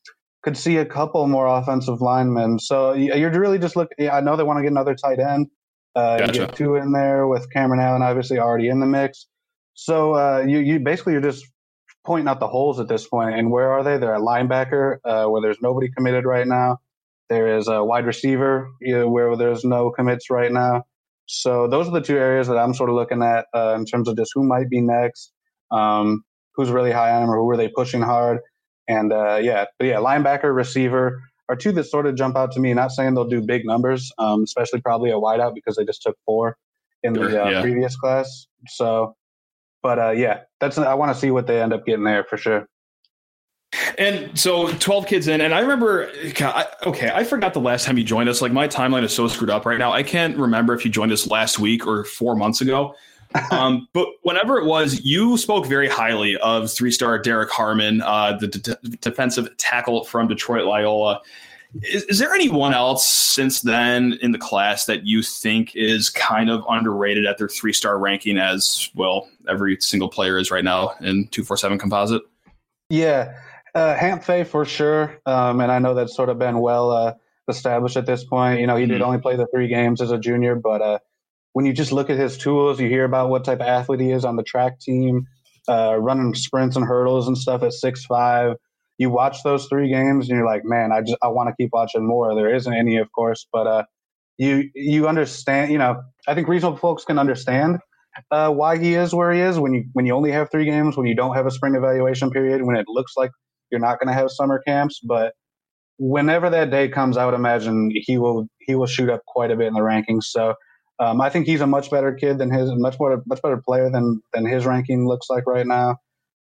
could 0.42 0.56
see 0.56 0.76
a 0.78 0.86
couple 0.86 1.26
more 1.26 1.46
offensive 1.46 2.00
linemen. 2.00 2.58
So 2.58 2.92
you're 2.92 3.30
really 3.30 3.58
just 3.58 3.76
looking. 3.76 4.08
I 4.08 4.20
know 4.20 4.36
they 4.36 4.42
want 4.42 4.58
to 4.58 4.62
get 4.62 4.70
another 4.70 4.94
tight 4.94 5.18
end. 5.18 5.48
Uh, 5.94 6.18
gotcha. 6.18 6.32
You 6.32 6.46
get 6.46 6.56
two 6.56 6.76
in 6.76 6.92
there 6.92 7.26
with 7.26 7.50
Cameron 7.50 7.80
Allen, 7.80 8.02
obviously 8.02 8.38
already 8.38 8.68
in 8.68 8.80
the 8.80 8.86
mix. 8.86 9.26
So 9.74 10.14
uh, 10.14 10.44
you 10.46 10.58
you 10.58 10.80
basically 10.80 11.14
you're 11.14 11.22
just 11.22 11.44
pointing 12.04 12.28
out 12.28 12.40
the 12.40 12.48
holes 12.48 12.80
at 12.80 12.88
this 12.88 13.06
point. 13.06 13.38
And 13.38 13.50
where 13.50 13.70
are 13.70 13.82
they? 13.82 13.98
They're 13.98 14.14
at 14.14 14.20
linebacker, 14.20 14.98
uh, 15.04 15.26
where 15.26 15.42
there's 15.42 15.60
nobody 15.60 15.90
committed 15.90 16.24
right 16.24 16.46
now. 16.46 16.78
There 17.30 17.56
is 17.56 17.68
a 17.68 17.82
wide 17.82 18.06
receiver, 18.06 18.68
where 18.80 19.36
there's 19.36 19.64
no 19.64 19.90
commits 19.90 20.28
right 20.30 20.52
now. 20.52 20.84
So 21.26 21.68
those 21.68 21.86
are 21.86 21.92
the 21.92 22.00
two 22.00 22.18
areas 22.18 22.48
that 22.48 22.58
I'm 22.58 22.74
sort 22.74 22.90
of 22.90 22.96
looking 22.96 23.22
at 23.22 23.46
uh, 23.54 23.76
in 23.78 23.86
terms 23.86 24.08
of 24.08 24.16
just 24.16 24.32
who 24.34 24.42
might 24.42 24.68
be 24.68 24.80
next, 24.80 25.32
um, 25.70 26.24
who's 26.56 26.70
really 26.70 26.90
high 26.90 27.12
on 27.12 27.22
them, 27.22 27.30
or 27.30 27.36
who 27.36 27.48
are 27.50 27.56
they 27.56 27.68
pushing 27.68 28.02
hard. 28.02 28.40
And 28.88 29.12
uh, 29.12 29.38
yeah, 29.40 29.66
but 29.78 29.86
yeah, 29.86 29.96
linebacker, 29.98 30.52
receiver 30.52 31.22
are 31.48 31.54
two 31.54 31.70
that 31.72 31.84
sort 31.84 32.06
of 32.06 32.16
jump 32.16 32.36
out 32.36 32.50
to 32.52 32.60
me. 32.60 32.74
Not 32.74 32.90
saying 32.90 33.14
they'll 33.14 33.28
do 33.28 33.40
big 33.40 33.64
numbers, 33.64 34.10
um, 34.18 34.42
especially 34.42 34.80
probably 34.80 35.10
a 35.10 35.14
wideout 35.14 35.54
because 35.54 35.76
they 35.76 35.84
just 35.84 36.02
took 36.02 36.16
four 36.26 36.56
in 37.04 37.12
the 37.12 37.44
uh, 37.44 37.48
yeah. 37.48 37.62
previous 37.62 37.94
class. 37.94 38.48
So, 38.66 39.14
but 39.84 40.00
uh, 40.00 40.10
yeah, 40.10 40.40
that's 40.58 40.78
I 40.78 40.94
want 40.94 41.14
to 41.14 41.18
see 41.18 41.30
what 41.30 41.46
they 41.46 41.62
end 41.62 41.72
up 41.72 41.86
getting 41.86 42.04
there 42.04 42.24
for 42.24 42.36
sure. 42.36 42.66
And 43.98 44.36
so 44.38 44.72
12 44.72 45.06
kids 45.06 45.28
in, 45.28 45.40
and 45.40 45.54
I 45.54 45.60
remember, 45.60 46.10
okay, 46.86 47.10
I 47.14 47.22
forgot 47.22 47.54
the 47.54 47.60
last 47.60 47.86
time 47.86 47.98
you 47.98 48.04
joined 48.04 48.28
us. 48.28 48.42
Like 48.42 48.52
my 48.52 48.66
timeline 48.66 49.04
is 49.04 49.14
so 49.14 49.28
screwed 49.28 49.50
up 49.50 49.64
right 49.64 49.78
now. 49.78 49.92
I 49.92 50.02
can't 50.02 50.36
remember 50.36 50.74
if 50.74 50.84
you 50.84 50.90
joined 50.90 51.12
us 51.12 51.28
last 51.28 51.58
week 51.58 51.86
or 51.86 52.04
four 52.04 52.34
months 52.34 52.60
ago. 52.60 52.94
um, 53.52 53.86
but 53.92 54.08
whenever 54.22 54.58
it 54.58 54.66
was, 54.66 55.04
you 55.04 55.38
spoke 55.38 55.66
very 55.66 55.88
highly 55.88 56.36
of 56.38 56.70
three 56.70 56.90
star 56.90 57.16
Derrick 57.18 57.50
Harmon, 57.50 58.02
uh, 58.02 58.36
the 58.36 58.48
d- 58.48 58.96
defensive 59.00 59.56
tackle 59.56 60.04
from 60.04 60.26
Detroit 60.26 60.64
Loyola. 60.64 61.20
Is, 61.82 62.02
is, 62.04 62.18
there 62.18 62.34
anyone 62.34 62.74
else 62.74 63.06
since 63.06 63.60
then 63.60 64.18
in 64.20 64.32
the 64.32 64.38
class 64.38 64.86
that 64.86 65.06
you 65.06 65.22
think 65.22 65.76
is 65.76 66.10
kind 66.10 66.50
of 66.50 66.64
underrated 66.68 67.24
at 67.26 67.38
their 67.38 67.48
three 67.48 67.72
star 67.72 67.96
ranking 68.00 68.36
as 68.36 68.90
well? 68.96 69.28
Every 69.48 69.76
single 69.80 70.08
player 70.08 70.36
is 70.36 70.50
right 70.50 70.64
now 70.64 70.94
in 71.00 71.28
247 71.28 71.78
composite. 71.78 72.22
Yeah. 72.88 73.32
Uh, 73.74 73.94
Hamp 73.94 74.24
Fay 74.24 74.44
for 74.44 74.64
sure, 74.64 75.20
um, 75.26 75.60
and 75.60 75.70
I 75.70 75.78
know 75.78 75.94
that's 75.94 76.16
sort 76.16 76.28
of 76.28 76.38
been 76.38 76.58
well 76.58 76.90
uh, 76.90 77.14
established 77.48 77.96
at 77.96 78.06
this 78.06 78.24
point. 78.24 78.60
You 78.60 78.66
know, 78.66 78.76
he 78.76 78.84
mm-hmm. 78.84 78.92
did 78.92 79.02
only 79.02 79.18
play 79.18 79.36
the 79.36 79.46
three 79.46 79.68
games 79.68 80.00
as 80.00 80.10
a 80.10 80.18
junior, 80.18 80.56
but 80.56 80.82
uh, 80.82 80.98
when 81.52 81.66
you 81.66 81.72
just 81.72 81.92
look 81.92 82.10
at 82.10 82.18
his 82.18 82.36
tools, 82.36 82.80
you 82.80 82.88
hear 82.88 83.04
about 83.04 83.30
what 83.30 83.44
type 83.44 83.60
of 83.60 83.66
athlete 83.66 84.00
he 84.00 84.10
is 84.10 84.24
on 84.24 84.36
the 84.36 84.42
track 84.42 84.80
team, 84.80 85.26
uh, 85.68 85.96
running 85.98 86.34
sprints 86.34 86.76
and 86.76 86.84
hurdles 86.84 87.28
and 87.28 87.38
stuff 87.38 87.62
at 87.62 87.72
six 87.72 88.04
five. 88.06 88.56
You 88.98 89.08
watch 89.10 89.42
those 89.44 89.66
three 89.66 89.88
games, 89.88 90.28
and 90.28 90.36
you're 90.36 90.46
like, 90.46 90.64
man, 90.64 90.92
I 90.92 91.00
just 91.00 91.16
I 91.22 91.28
want 91.28 91.48
to 91.48 91.54
keep 91.56 91.70
watching 91.72 92.06
more. 92.06 92.34
There 92.34 92.54
isn't 92.54 92.72
any, 92.72 92.96
of 92.96 93.10
course, 93.12 93.46
but 93.52 93.66
uh, 93.66 93.84
you 94.36 94.68
you 94.74 95.06
understand. 95.06 95.70
You 95.70 95.78
know, 95.78 96.02
I 96.26 96.34
think 96.34 96.48
reasonable 96.48 96.78
folks 96.78 97.04
can 97.04 97.18
understand 97.18 97.78
uh, 98.30 98.50
why 98.50 98.78
he 98.78 98.94
is 98.94 99.14
where 99.14 99.32
he 99.32 99.40
is 99.40 99.58
when 99.58 99.74
you 99.74 99.84
when 99.92 100.06
you 100.06 100.14
only 100.14 100.32
have 100.32 100.50
three 100.50 100.64
games, 100.64 100.96
when 100.96 101.06
you 101.06 101.14
don't 101.14 101.34
have 101.34 101.46
a 101.46 101.50
spring 101.50 101.74
evaluation 101.74 102.30
period, 102.30 102.62
when 102.62 102.76
it 102.76 102.86
looks 102.88 103.14
like 103.16 103.30
you're 103.70 103.80
not 103.80 103.98
going 104.00 104.08
to 104.08 104.14
have 104.14 104.30
summer 104.30 104.60
camps, 104.66 105.00
but 105.02 105.34
whenever 105.98 106.48
that 106.50 106.70
day 106.70 106.88
comes, 106.88 107.16
I 107.16 107.24
would 107.26 107.34
imagine 107.34 107.90
he 107.92 108.18
will 108.18 108.48
he 108.60 108.74
will 108.74 108.86
shoot 108.86 109.10
up 109.10 109.24
quite 109.26 109.50
a 109.50 109.56
bit 109.56 109.68
in 109.68 109.74
the 109.74 109.80
rankings. 109.80 110.24
So 110.24 110.54
um, 110.98 111.20
I 111.20 111.30
think 111.30 111.46
he's 111.46 111.60
a 111.60 111.66
much 111.66 111.90
better 111.90 112.12
kid 112.12 112.38
than 112.38 112.50
his 112.50 112.70
much 112.74 112.98
more 112.98 113.22
much 113.26 113.40
better 113.42 113.60
player 113.64 113.90
than 113.90 114.20
than 114.32 114.46
his 114.46 114.66
ranking 114.66 115.06
looks 115.06 115.28
like 115.30 115.46
right 115.46 115.66
now. 115.66 115.96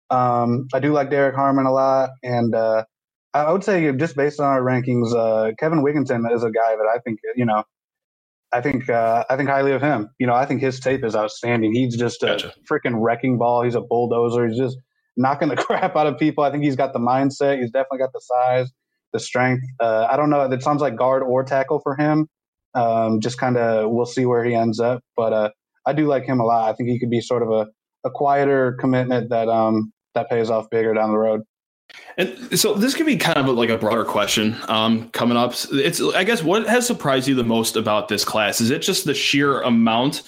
Um, 0.10 0.68
I 0.74 0.80
do 0.80 0.92
like 0.92 1.10
Derrick 1.10 1.36
Harmon 1.36 1.66
a 1.66 1.72
lot, 1.72 2.12
and 2.24 2.56
uh, 2.56 2.84
I 3.34 3.52
would 3.52 3.64
say 3.64 3.92
just 3.92 4.16
based 4.16 4.40
on 4.40 4.48
our 4.48 4.62
rankings, 4.62 5.14
uh, 5.16 5.54
Kevin 5.60 5.84
Wigginton 5.84 6.34
is 6.34 6.44
a 6.44 6.50
guy 6.52 6.76
that 6.76 6.92
I 6.94 7.00
think 7.00 7.20
you 7.36 7.46
know. 7.46 7.64
I 8.52 8.62
think 8.62 8.90
uh, 8.90 9.26
I 9.30 9.38
think 9.38 9.48
highly 9.48 9.74
of 9.74 9.82
him. 9.82 10.10
You 10.18 10.26
know, 10.26 10.34
I 10.34 10.48
think 10.48 10.62
his 10.62 10.80
tape 10.80 11.06
is 11.06 11.16
outstanding. 11.16 11.72
He's 11.72 11.96
just 11.96 12.24
a 12.24 12.28
gotcha. 12.28 12.54
freaking 12.70 12.96
wrecking 12.96 13.38
ball. 13.38 13.62
He's 13.62 13.76
a 13.76 13.82
bulldozer. 13.82 14.48
He's 14.48 14.58
just 14.58 14.78
knocking 15.20 15.50
the 15.50 15.56
crap 15.58 15.96
out 15.96 16.08
of 16.08 16.18
people. 16.18 16.44
I 16.44 16.52
think 16.52 16.64
he's 16.64 16.76
got 16.76 16.94
the 16.94 17.00
mindset. 17.00 17.60
He's 17.60 17.70
definitely 17.70 18.00
got 18.00 18.13
the 18.13 18.22
size, 18.22 18.72
the 19.13 19.20
strength. 19.20 19.63
Uh, 19.80 20.08
I 20.10 20.15
don't 20.17 20.32
know. 20.32 20.41
It 20.41 20.63
sounds 20.63 20.82
like 20.82 20.96
guard 20.96 21.22
or 21.22 21.43
tackle 21.43 21.80
for 21.82 21.96
him. 21.96 22.28
Um, 22.74 23.20
just 23.20 23.38
kind 23.38 23.58
of, 23.58 23.91
we'll 23.91 24.06
see 24.06 24.26
where 24.26 24.43
he 24.43 24.56
ends 24.56 24.80
up. 24.80 25.02
But 25.15 25.34
uh, 25.34 25.50
I 25.86 25.93
do 25.93 26.08
like 26.08 26.24
him 26.24 26.39
a 26.39 26.46
lot. 26.46 26.70
I 26.70 26.74
think 26.74 26.89
he 26.89 27.00
could 27.00 27.10
be 27.10 27.22
sort 27.22 27.43
of 27.43 27.52
a, 27.52 27.67
a 28.06 28.10
quieter 28.10 28.78
commitment 28.80 29.30
that 29.30 29.50
um, 29.50 29.91
that 30.15 30.30
pays 30.30 30.50
off 30.50 30.70
bigger 30.70 30.93
down 30.93 31.12
the 31.12 31.17
road. 31.17 31.41
And 32.17 32.60
so 32.60 32.76
this 32.76 32.93
could 32.93 33.06
be 33.06 33.17
kind 33.17 33.38
of 33.38 33.48
like 33.56 33.70
a 33.70 33.78
broader 33.78 34.06
question 34.06 34.56
um, 34.67 35.10
coming 35.10 35.38
up. 35.38 35.54
It's 35.72 36.00
I 36.02 36.24
guess 36.24 36.43
what 36.43 36.67
has 36.67 36.86
surprised 36.86 37.28
you 37.28 37.36
the 37.36 37.43
most 37.43 37.76
about 37.76 38.08
this 38.08 38.24
class? 38.24 38.62
Is 38.62 38.70
it 38.70 38.82
just 38.82 39.06
the 39.06 39.13
sheer 39.13 39.62
amount 39.62 40.22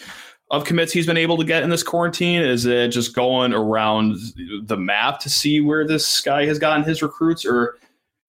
of 0.52 0.66
commits 0.66 0.92
he's 0.92 1.08
been 1.08 1.18
able 1.18 1.38
to 1.38 1.46
get 1.46 1.64
in 1.64 1.70
this 1.70 1.82
quarantine? 1.82 2.42
Is 2.42 2.66
it 2.66 2.90
just 2.90 3.16
going 3.16 3.54
around 3.54 4.18
the 4.64 4.78
map 4.78 5.20
to 5.22 5.30
see 5.30 5.62
where 5.62 5.88
this 5.88 6.22
guy 6.22 6.46
has 6.46 6.60
gotten 6.60 6.84
his 6.84 7.02
recruits, 7.02 7.46
or 7.46 7.80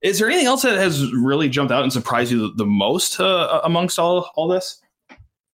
is 0.00 0.18
there 0.18 0.28
anything 0.28 0.46
else 0.46 0.62
that 0.62 0.78
has 0.78 1.12
really 1.12 1.48
jumped 1.48 1.72
out 1.72 1.82
and 1.82 1.92
surprised 1.92 2.30
you 2.30 2.48
the, 2.48 2.54
the 2.54 2.66
most 2.66 3.20
uh, 3.20 3.60
amongst 3.64 3.98
all 3.98 4.30
all 4.36 4.48
this? 4.48 4.80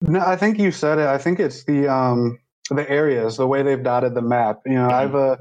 No, 0.01 0.19
I 0.19 0.35
think 0.35 0.59
you 0.59 0.71
said 0.71 0.99
it. 0.99 1.07
I 1.07 1.17
think 1.17 1.39
it's 1.39 1.63
the 1.63 1.87
um, 1.91 2.37
the 2.69 2.87
areas, 2.89 3.37
the 3.37 3.47
way 3.47 3.63
they've 3.63 3.81
dotted 3.81 4.13
the 4.13 4.21
map. 4.21 4.59
You 4.65 4.73
know, 4.73 4.89
mm-hmm. 4.89 4.93
I've 4.93 5.15
uh, 5.15 5.37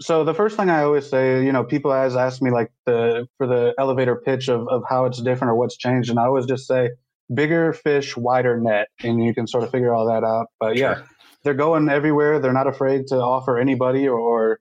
so 0.00 0.24
the 0.24 0.34
first 0.34 0.56
thing 0.56 0.68
I 0.68 0.82
always 0.82 1.08
say, 1.08 1.44
you 1.44 1.52
know, 1.52 1.62
people 1.62 1.92
always 1.92 2.16
ask 2.16 2.42
me 2.42 2.50
like 2.50 2.72
the 2.86 3.28
for 3.38 3.46
the 3.46 3.72
elevator 3.78 4.16
pitch 4.16 4.48
of 4.48 4.66
of 4.68 4.82
how 4.88 5.04
it's 5.04 5.22
different 5.22 5.52
or 5.52 5.54
what's 5.54 5.76
changed, 5.76 6.10
and 6.10 6.18
I 6.18 6.24
always 6.24 6.46
just 6.46 6.66
say 6.66 6.90
bigger 7.32 7.72
fish, 7.72 8.16
wider 8.16 8.60
net, 8.60 8.88
and 9.02 9.22
you 9.22 9.34
can 9.34 9.46
sort 9.46 9.64
of 9.64 9.70
figure 9.70 9.94
all 9.94 10.06
that 10.06 10.24
out. 10.24 10.46
But 10.58 10.76
yeah, 10.76 10.96
sure. 10.96 11.08
they're 11.44 11.54
going 11.54 11.88
everywhere. 11.88 12.38
They're 12.40 12.52
not 12.52 12.66
afraid 12.66 13.06
to 13.08 13.16
offer 13.16 13.58
anybody 13.58 14.08
or, 14.08 14.18
or 14.18 14.60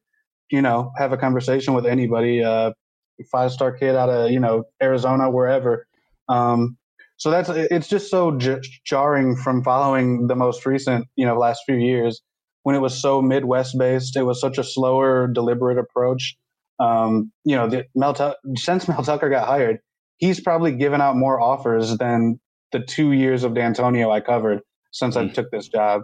you 0.51 0.61
know, 0.61 0.91
have 0.97 1.11
a 1.11 1.17
conversation 1.17 1.73
with 1.73 1.85
anybody. 1.85 2.43
Uh, 2.43 2.71
five 3.31 3.51
star 3.51 3.71
kid 3.71 3.95
out 3.95 4.09
of 4.09 4.31
you 4.31 4.39
know 4.39 4.63
Arizona, 4.81 5.29
wherever. 5.29 5.87
Um, 6.27 6.77
so 7.17 7.31
that's 7.31 7.49
it's 7.49 7.87
just 7.87 8.09
so 8.09 8.37
j- 8.37 8.61
jarring 8.85 9.35
from 9.35 9.63
following 9.63 10.27
the 10.27 10.35
most 10.35 10.65
recent 10.65 11.07
you 11.15 11.25
know 11.25 11.37
last 11.37 11.63
few 11.65 11.75
years 11.75 12.21
when 12.63 12.75
it 12.75 12.79
was 12.79 12.99
so 12.99 13.21
Midwest 13.21 13.77
based. 13.77 14.15
It 14.15 14.23
was 14.23 14.39
such 14.39 14.57
a 14.57 14.63
slower, 14.63 15.27
deliberate 15.27 15.77
approach. 15.77 16.37
Um, 16.79 17.31
you 17.43 17.55
know, 17.55 17.67
the, 17.67 17.85
Mel 17.93 18.15
since 18.55 18.87
Mel 18.87 19.03
Tucker 19.03 19.29
got 19.29 19.47
hired, 19.47 19.79
he's 20.17 20.39
probably 20.39 20.71
given 20.71 21.01
out 21.01 21.17
more 21.17 21.41
offers 21.41 21.97
than 21.97 22.39
the 22.71 22.79
two 22.79 23.11
years 23.11 23.43
of 23.43 23.53
Dantonio 23.53 24.11
I 24.11 24.19
covered 24.19 24.61
since 24.91 25.15
mm. 25.15 25.29
I 25.29 25.33
took 25.33 25.51
this 25.51 25.67
job. 25.67 26.01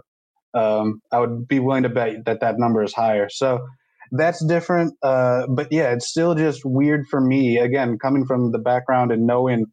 Um, 0.54 1.00
I 1.12 1.20
would 1.20 1.46
be 1.46 1.58
willing 1.60 1.82
to 1.82 1.88
bet 1.88 2.24
that 2.24 2.40
that 2.40 2.58
number 2.58 2.82
is 2.82 2.94
higher. 2.94 3.28
So 3.28 3.66
that's 4.12 4.44
different. 4.44 4.94
Uh, 5.02 5.46
but 5.48 5.68
yeah, 5.70 5.92
it's 5.92 6.08
still 6.08 6.34
just 6.34 6.62
weird 6.64 7.06
for 7.10 7.20
me. 7.20 7.58
Again, 7.58 7.98
coming 7.98 8.24
from 8.24 8.52
the 8.52 8.58
background 8.58 9.12
and 9.12 9.26
knowing 9.26 9.66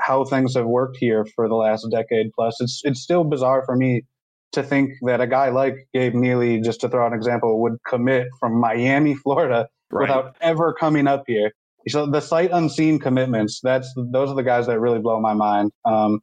how 0.00 0.24
things 0.24 0.54
have 0.54 0.66
worked 0.66 0.96
here 0.98 1.26
for 1.36 1.48
the 1.48 1.54
last 1.54 1.86
decade 1.90 2.30
plus, 2.34 2.60
it's 2.60 2.80
it's 2.84 3.02
still 3.02 3.24
bizarre 3.24 3.62
for 3.66 3.76
me 3.76 4.02
to 4.52 4.62
think 4.62 4.92
that 5.02 5.20
a 5.20 5.26
guy 5.26 5.50
like 5.50 5.74
Gabe 5.94 6.14
Neely, 6.14 6.60
just 6.60 6.80
to 6.80 6.88
throw 6.88 7.06
an 7.06 7.12
example, 7.12 7.60
would 7.62 7.76
commit 7.86 8.26
from 8.38 8.58
Miami, 8.58 9.14
Florida, 9.22 9.68
right. 9.90 10.02
without 10.02 10.36
ever 10.40 10.72
coming 10.72 11.06
up 11.06 11.24
here. 11.26 11.52
So 11.88 12.06
the 12.06 12.20
sight 12.20 12.50
unseen 12.52 12.98
commitments, 12.98 13.60
that's 13.62 13.92
those 13.96 14.30
are 14.30 14.34
the 14.34 14.42
guys 14.42 14.66
that 14.66 14.80
really 14.80 14.98
blow 14.98 15.20
my 15.20 15.34
mind. 15.34 15.72
Um, 15.84 16.20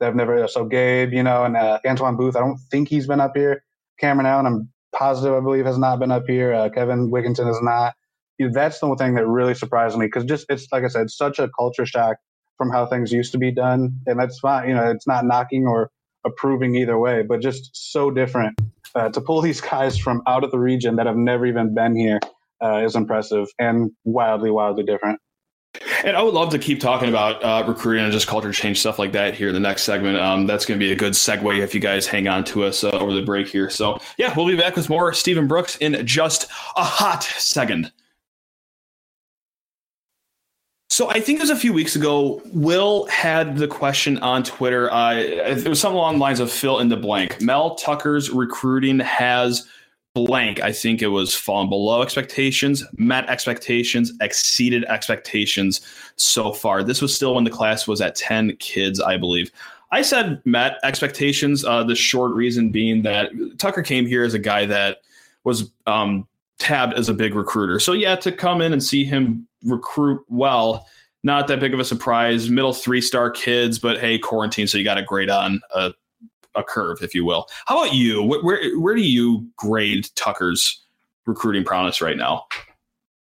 They've 0.00 0.14
never 0.14 0.48
so 0.48 0.64
Gabe, 0.64 1.12
you 1.12 1.22
know, 1.22 1.44
and 1.44 1.56
uh, 1.56 1.78
Antoine 1.86 2.16
Booth. 2.16 2.36
I 2.36 2.40
don't 2.40 2.58
think 2.70 2.88
he's 2.88 3.06
been 3.06 3.20
up 3.20 3.32
here. 3.36 3.62
Cameron 3.98 4.26
Allen, 4.26 4.46
I'm 4.46 4.68
positive, 4.94 5.34
I 5.34 5.40
believe, 5.40 5.66
has 5.66 5.78
not 5.78 5.98
been 5.98 6.10
up 6.10 6.24
here. 6.26 6.54
Uh, 6.54 6.70
Kevin 6.70 7.10
Wigginton 7.10 7.50
is 7.50 7.58
not. 7.62 7.94
You 8.38 8.46
know, 8.46 8.52
that's 8.54 8.80
the 8.80 8.96
thing 8.96 9.14
that 9.14 9.26
really 9.26 9.54
surprised 9.54 9.98
me 9.98 10.06
because 10.06 10.24
just 10.24 10.46
it's 10.48 10.66
like 10.72 10.84
I 10.84 10.88
said, 10.88 11.10
such 11.10 11.38
a 11.38 11.50
culture 11.58 11.84
shock 11.84 12.16
from 12.56 12.70
how 12.70 12.86
things 12.86 13.12
used 13.12 13.32
to 13.32 13.38
be 13.38 13.52
done, 13.52 13.98
and 14.06 14.18
that's 14.18 14.38
fine. 14.38 14.68
You 14.68 14.74
know, 14.74 14.90
it's 14.90 15.06
not 15.06 15.26
knocking 15.26 15.66
or 15.66 15.90
approving 16.24 16.74
either 16.74 16.98
way, 16.98 17.22
but 17.22 17.40
just 17.40 17.70
so 17.74 18.10
different. 18.10 18.58
Uh, 18.94 19.08
to 19.10 19.20
pull 19.20 19.40
these 19.40 19.60
guys 19.60 19.96
from 19.96 20.22
out 20.26 20.42
of 20.42 20.50
the 20.50 20.58
region 20.58 20.96
that 20.96 21.06
have 21.06 21.16
never 21.16 21.46
even 21.46 21.74
been 21.74 21.94
here 21.94 22.18
uh, 22.62 22.78
is 22.84 22.96
impressive 22.96 23.48
and 23.58 23.90
wildly, 24.04 24.50
wildly 24.50 24.82
different. 24.82 25.20
And 26.04 26.16
I 26.16 26.22
would 26.22 26.34
love 26.34 26.50
to 26.50 26.58
keep 26.58 26.80
talking 26.80 27.08
about 27.08 27.42
uh, 27.42 27.64
recruiting 27.66 28.04
and 28.04 28.12
just 28.12 28.26
culture 28.26 28.52
change 28.52 28.80
stuff 28.80 28.98
like 28.98 29.12
that 29.12 29.34
here 29.34 29.48
in 29.48 29.54
the 29.54 29.60
next 29.60 29.82
segment. 29.84 30.18
Um, 30.18 30.46
that's 30.46 30.66
going 30.66 30.78
to 30.78 30.84
be 30.84 30.92
a 30.92 30.96
good 30.96 31.12
segue 31.12 31.58
if 31.58 31.74
you 31.74 31.80
guys 31.80 32.06
hang 32.06 32.28
on 32.28 32.44
to 32.44 32.64
us 32.64 32.84
uh, 32.84 32.90
over 32.90 33.12
the 33.12 33.22
break 33.22 33.48
here. 33.48 33.70
So, 33.70 33.98
yeah, 34.18 34.32
we'll 34.36 34.46
be 34.46 34.56
back 34.56 34.76
with 34.76 34.88
more 34.90 35.12
Stephen 35.14 35.46
Brooks 35.46 35.76
in 35.76 36.06
just 36.06 36.50
a 36.76 36.84
hot 36.84 37.22
second. 37.22 37.92
So 40.90 41.08
I 41.08 41.20
think 41.20 41.38
it 41.38 41.42
was 41.42 41.50
a 41.50 41.56
few 41.56 41.72
weeks 41.72 41.96
ago. 41.96 42.42
Will 42.46 43.06
had 43.06 43.56
the 43.56 43.68
question 43.68 44.18
on 44.18 44.42
Twitter. 44.42 44.92
Uh, 44.92 45.14
it 45.14 45.68
was 45.68 45.80
something 45.80 45.96
along 45.96 46.16
the 46.16 46.20
lines 46.20 46.40
of 46.40 46.50
fill 46.50 46.80
in 46.80 46.88
the 46.88 46.96
blank. 46.96 47.40
Mel 47.40 47.76
Tucker's 47.76 48.28
recruiting 48.28 48.98
has 48.98 49.66
blank. 50.14 50.60
I 50.60 50.72
think 50.72 51.02
it 51.02 51.08
was 51.08 51.34
fallen 51.34 51.68
below 51.68 52.02
expectations, 52.02 52.84
met 52.96 53.28
expectations, 53.28 54.12
exceeded 54.20 54.84
expectations 54.84 55.80
so 56.16 56.52
far. 56.52 56.82
This 56.82 57.00
was 57.00 57.14
still 57.14 57.34
when 57.34 57.44
the 57.44 57.50
class 57.50 57.86
was 57.86 58.00
at 58.00 58.16
10 58.16 58.56
kids, 58.56 59.00
I 59.00 59.16
believe. 59.16 59.50
I 59.92 60.02
said 60.02 60.40
met 60.44 60.78
expectations. 60.84 61.64
Uh, 61.64 61.82
the 61.84 61.94
short 61.94 62.32
reason 62.32 62.70
being 62.70 63.02
that 63.02 63.30
Tucker 63.58 63.82
came 63.82 64.06
here 64.06 64.24
as 64.24 64.34
a 64.34 64.38
guy 64.38 64.66
that 64.66 64.98
was 65.44 65.70
um, 65.86 66.26
tabbed 66.58 66.94
as 66.94 67.08
a 67.08 67.14
big 67.14 67.34
recruiter. 67.34 67.80
So, 67.80 67.92
yeah, 67.92 68.16
to 68.16 68.30
come 68.30 68.60
in 68.60 68.72
and 68.72 68.82
see 68.82 69.04
him 69.04 69.48
recruit 69.64 70.24
well, 70.28 70.86
not 71.22 71.48
that 71.48 71.60
big 71.60 71.74
of 71.74 71.80
a 71.80 71.84
surprise. 71.84 72.48
Middle 72.50 72.72
three 72.72 73.00
star 73.00 73.30
kids, 73.30 73.78
but 73.78 73.98
hey, 73.98 74.18
quarantine, 74.18 74.66
so 74.66 74.78
you 74.78 74.84
got 74.84 74.94
to 74.94 75.02
grade 75.02 75.30
on 75.30 75.60
a, 75.74 75.92
a 76.54 76.62
curve, 76.62 76.98
if 77.02 77.14
you 77.14 77.24
will. 77.24 77.48
How 77.66 77.82
about 77.82 77.94
you? 77.94 78.22
Where, 78.22 78.42
where, 78.42 78.78
where 78.78 78.94
do 78.94 79.02
you 79.02 79.46
grade 79.56 80.08
Tucker's 80.14 80.82
recruiting 81.26 81.64
prowess 81.64 82.00
right 82.00 82.16
now? 82.16 82.44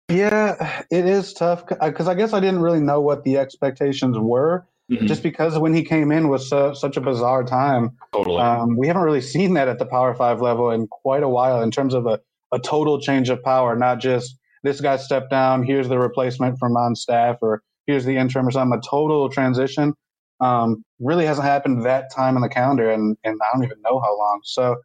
Yeah, 0.10 0.84
it 0.92 1.06
is 1.06 1.34
tough 1.34 1.66
because 1.68 2.08
I 2.08 2.14
guess 2.14 2.34
I 2.34 2.40
didn't 2.40 2.62
really 2.62 2.82
know 2.82 3.02
what 3.02 3.24
the 3.24 3.38
expectations 3.38 4.18
were. 4.18 4.66
Mm-hmm. 4.92 5.06
Just 5.06 5.24
because 5.24 5.58
when 5.58 5.74
he 5.74 5.84
came 5.84 6.12
in 6.12 6.28
was 6.28 6.50
so, 6.50 6.74
such 6.74 6.98
a 6.98 7.02
bizarre 7.02 7.46
time. 7.46 7.98
Totally. 8.12 8.42
Um, 8.42 8.76
we 8.76 8.88
haven't 8.88 9.04
really 9.04 9.22
seen 9.22 9.54
that 9.54 9.70
at 9.70 9.80
the 9.80 9.86
Power 9.86 10.14
Five 10.14 10.42
level 10.42 10.70
in 10.72 10.88
quite 10.88 11.24
a 11.24 11.30
while 11.30 11.62
in 11.62 11.72
terms 11.72 11.94
of 11.94 12.06
a, 12.06 12.20
a 12.52 12.60
total 12.60 13.00
change 13.00 13.30
of 13.30 13.42
power, 13.42 13.78
not 13.78 14.02
just 14.02 14.36
this 14.62 14.82
guy 14.82 14.98
stepped 14.98 15.30
down, 15.30 15.64
here's 15.64 15.88
the 15.88 15.98
replacement 15.98 16.60
from 16.60 16.76
on 16.76 16.96
staff, 16.96 17.38
or 17.42 17.62
here's 17.88 18.06
the 18.06 18.18
interim 18.18 18.48
or 18.48 18.52
something. 18.52 18.78
A 18.78 18.82
total 18.82 19.30
transition 19.30 19.94
um, 20.40 20.84
really 21.00 21.26
hasn't 21.26 21.48
happened 21.48 21.86
that 21.86 22.12
time 22.14 22.36
in 22.36 22.42
the 22.42 22.50
calendar, 22.50 22.90
and, 22.90 23.18
and 23.24 23.40
I 23.42 23.56
don't 23.56 23.64
even 23.64 23.82
know 23.82 24.00
how 24.00 24.18
long. 24.18 24.42
So, 24.44 24.76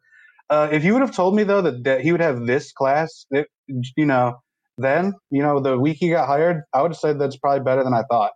uh, 0.49 0.69
if 0.71 0.83
you 0.83 0.93
would 0.93 1.01
have 1.01 1.15
told 1.15 1.35
me 1.35 1.43
though 1.43 1.61
that, 1.61 1.83
that 1.83 2.01
he 2.01 2.11
would 2.11 2.21
have 2.21 2.45
this 2.45 2.71
class, 2.71 3.25
it, 3.31 3.47
you 3.67 4.05
know, 4.05 4.39
then 4.77 5.13
you 5.29 5.41
know 5.41 5.59
the 5.59 5.77
week 5.77 5.97
he 5.99 6.09
got 6.09 6.27
hired, 6.27 6.61
I 6.73 6.81
would 6.81 6.91
have 6.91 6.97
said 6.97 7.19
that's 7.19 7.37
probably 7.37 7.63
better 7.63 7.83
than 7.83 7.93
I 7.93 8.03
thought. 8.09 8.31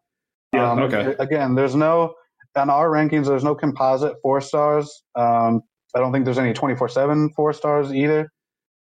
Yeah. 0.54 0.72
Um, 0.72 0.80
okay. 0.80 1.16
Again, 1.20 1.56
there's 1.56 1.76
no 1.76 2.14
on 2.56 2.70
our 2.70 2.90
rankings. 2.90 3.26
There's 3.26 3.44
no 3.44 3.56
composite 3.56 4.16
four 4.22 4.42
stars. 4.42 5.04
Um, 5.16 5.62
I 5.96 6.00
don't 6.00 6.12
think 6.12 6.26
there's 6.26 6.38
any 6.38 6.54
24/7 6.54 7.30
four 7.36 7.54
stars 7.54 7.94
either. 7.94 8.30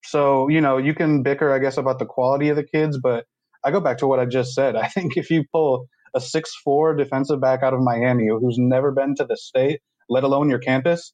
So 0.04 0.48
you 0.48 0.62
know 0.62 0.78
you 0.78 0.94
can 0.94 1.22
bicker, 1.24 1.54
I 1.54 1.60
guess, 1.60 1.78
about 1.78 2.00
the 2.00 2.06
quality 2.06 2.50
of 2.50 2.56
the 2.56 2.63
kids, 2.63 2.98
but 3.02 3.26
I 3.63 3.72
go 3.72 3.80
back 3.80 3.98
to 4.00 4.08
what 4.08 4.20
I 4.20 4.26
just 4.26 4.54
said. 4.54 4.76
I 4.78 4.88
think 4.88 5.18
if 5.18 5.30
you 5.30 5.44
pull 5.52 5.88
a 6.15 6.22
six 6.22 6.56
four 6.63 6.95
defensive 6.95 7.41
back 7.41 7.63
out 7.63 7.74
of 7.74 7.82
Miami 7.82 8.28
who's 8.28 8.58
never 8.58 8.91
been 8.91 9.15
to 9.15 9.26
the 9.26 9.38
state, 9.38 9.82
let 10.10 10.24
alone 10.24 10.50
your 10.50 10.60
campus, 10.60 11.13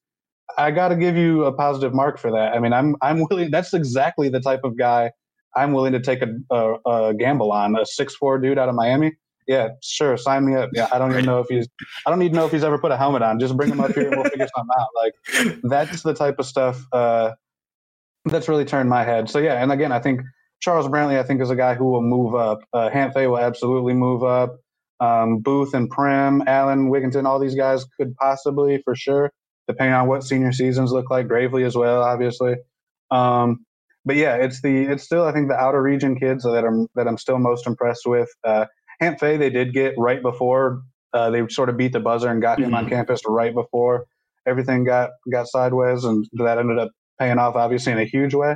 I 0.58 0.72
got 0.72 0.90
to 0.90 0.96
give 0.96 1.16
you 1.16 1.46
a 1.46 1.54
positive 1.54 1.94
mark 1.94 2.20
for 2.20 2.32
that. 2.32 2.54
I 2.54 2.60
mean, 2.60 2.74
I'm 2.74 2.96
I'm 3.02 3.26
willing. 3.30 3.52
That's 3.52 3.74
exactly 3.74 4.30
the 4.30 4.40
type 4.40 4.62
of 4.64 4.78
guy 4.78 5.12
I'm 5.56 5.74
willing 5.74 5.94
to 5.94 6.00
take 6.00 6.22
a, 6.22 6.28
a, 6.52 6.90
a 6.90 7.14
gamble 7.14 7.52
on. 7.52 7.78
A 7.78 7.86
six 7.86 8.16
four 8.16 8.40
dude 8.40 8.58
out 8.58 8.70
of 8.70 8.76
Miami. 8.76 9.14
Yeah, 9.48 9.70
sure. 9.84 10.18
Sign 10.18 10.46
me 10.46 10.56
up. 10.56 10.72
Yeah, 10.74 10.88
I 10.92 10.98
don't 10.98 11.12
even 11.12 11.26
know 11.26 11.40
if 11.40 11.48
he's. 11.48 11.68
I 12.06 12.10
don't 12.10 12.22
even 12.22 12.36
know 12.36 12.46
if 12.46 12.52
he's 12.52 12.64
ever 12.64 12.78
put 12.78 12.92
a 12.92 12.98
helmet 12.98 13.22
on. 13.22 13.40
Just 13.40 13.56
bring 13.56 13.72
him 13.72 13.80
up 13.80 13.94
here 13.94 14.08
and 14.08 14.18
we'll 14.18 14.30
figure 14.30 14.48
something 14.56 14.76
out. 14.80 14.90
Like 14.96 15.60
that's 15.64 16.04
the 16.04 16.14
type 16.14 16.36
of 16.40 16.46
stuff 16.46 16.84
uh, 16.92 17.34
that's 18.26 18.50
really 18.50 18.66
turned 18.66 18.90
my 18.90 19.04
head. 19.04 19.30
So 19.30 19.40
yeah, 19.40 19.62
and 19.62 19.72
again, 19.72 19.92
I 19.92 20.00
think 20.00 20.22
Charles 20.62 20.88
Brantley, 20.88 21.20
I 21.20 21.24
think, 21.24 21.42
is 21.42 21.50
a 21.50 21.56
guy 21.56 21.76
who 21.76 21.86
will 21.86 22.02
move 22.02 22.34
up. 22.34 22.62
Uh, 22.74 22.90
Hanthe 22.90 23.16
will 23.16 23.38
absolutely 23.38 23.94
move 23.94 24.24
up. 24.24 24.58
Um, 25.00 25.40
Booth 25.40 25.74
and 25.74 25.90
Prim, 25.90 26.44
Allen, 26.48 26.90
Wigginton, 26.90 27.26
all 27.26 27.40
these 27.40 27.56
guys 27.56 27.86
could 28.00 28.16
possibly, 28.16 28.82
for 28.84 28.96
sure, 28.96 29.32
depending 29.68 29.94
on 29.94 30.08
what 30.08 30.24
senior 30.24 30.52
seasons 30.52 30.92
look 30.92 31.10
like. 31.10 31.28
Gravely 31.28 31.64
as 31.64 31.76
well, 31.76 32.02
obviously. 32.02 32.56
Um, 33.12 33.66
but 34.06 34.16
yeah, 34.16 34.36
it's 34.36 34.62
the 34.62 34.84
it's 34.84 35.04
still 35.04 35.26
I 35.26 35.34
think 35.34 35.50
the 35.50 35.56
outer 35.56 35.82
region 35.82 36.18
kids 36.18 36.44
that 36.44 36.64
I'm 36.66 36.88
that 36.96 37.08
I'm 37.08 37.18
still 37.18 37.40
most 37.40 37.68
impressed 37.68 38.06
with. 38.06 38.30
Uh, 38.44 38.66
Fay, 39.20 39.38
they 39.38 39.50
did 39.50 39.74
get 39.74 39.94
right 39.98 40.22
before 40.22 40.82
uh, 41.14 41.30
they 41.30 41.48
sort 41.50 41.70
of 41.70 41.78
beat 41.78 41.92
the 41.92 42.00
buzzer 42.00 42.30
and 42.30 42.42
got 42.42 42.60
him 42.60 42.68
mm-hmm. 42.68 42.76
on 42.76 42.90
campus 42.90 43.22
right 43.28 43.54
before 43.54 44.06
everything 44.46 44.84
got 44.84 45.12
got 45.32 45.48
sideways, 45.48 46.04
and 46.04 46.26
that 46.34 46.58
ended 46.58 46.78
up 46.78 46.92
paying 47.20 47.38
off 47.38 47.56
obviously 47.56 47.92
in 47.92 48.00
a 48.00 48.06
huge 48.06 48.34
way. 48.34 48.56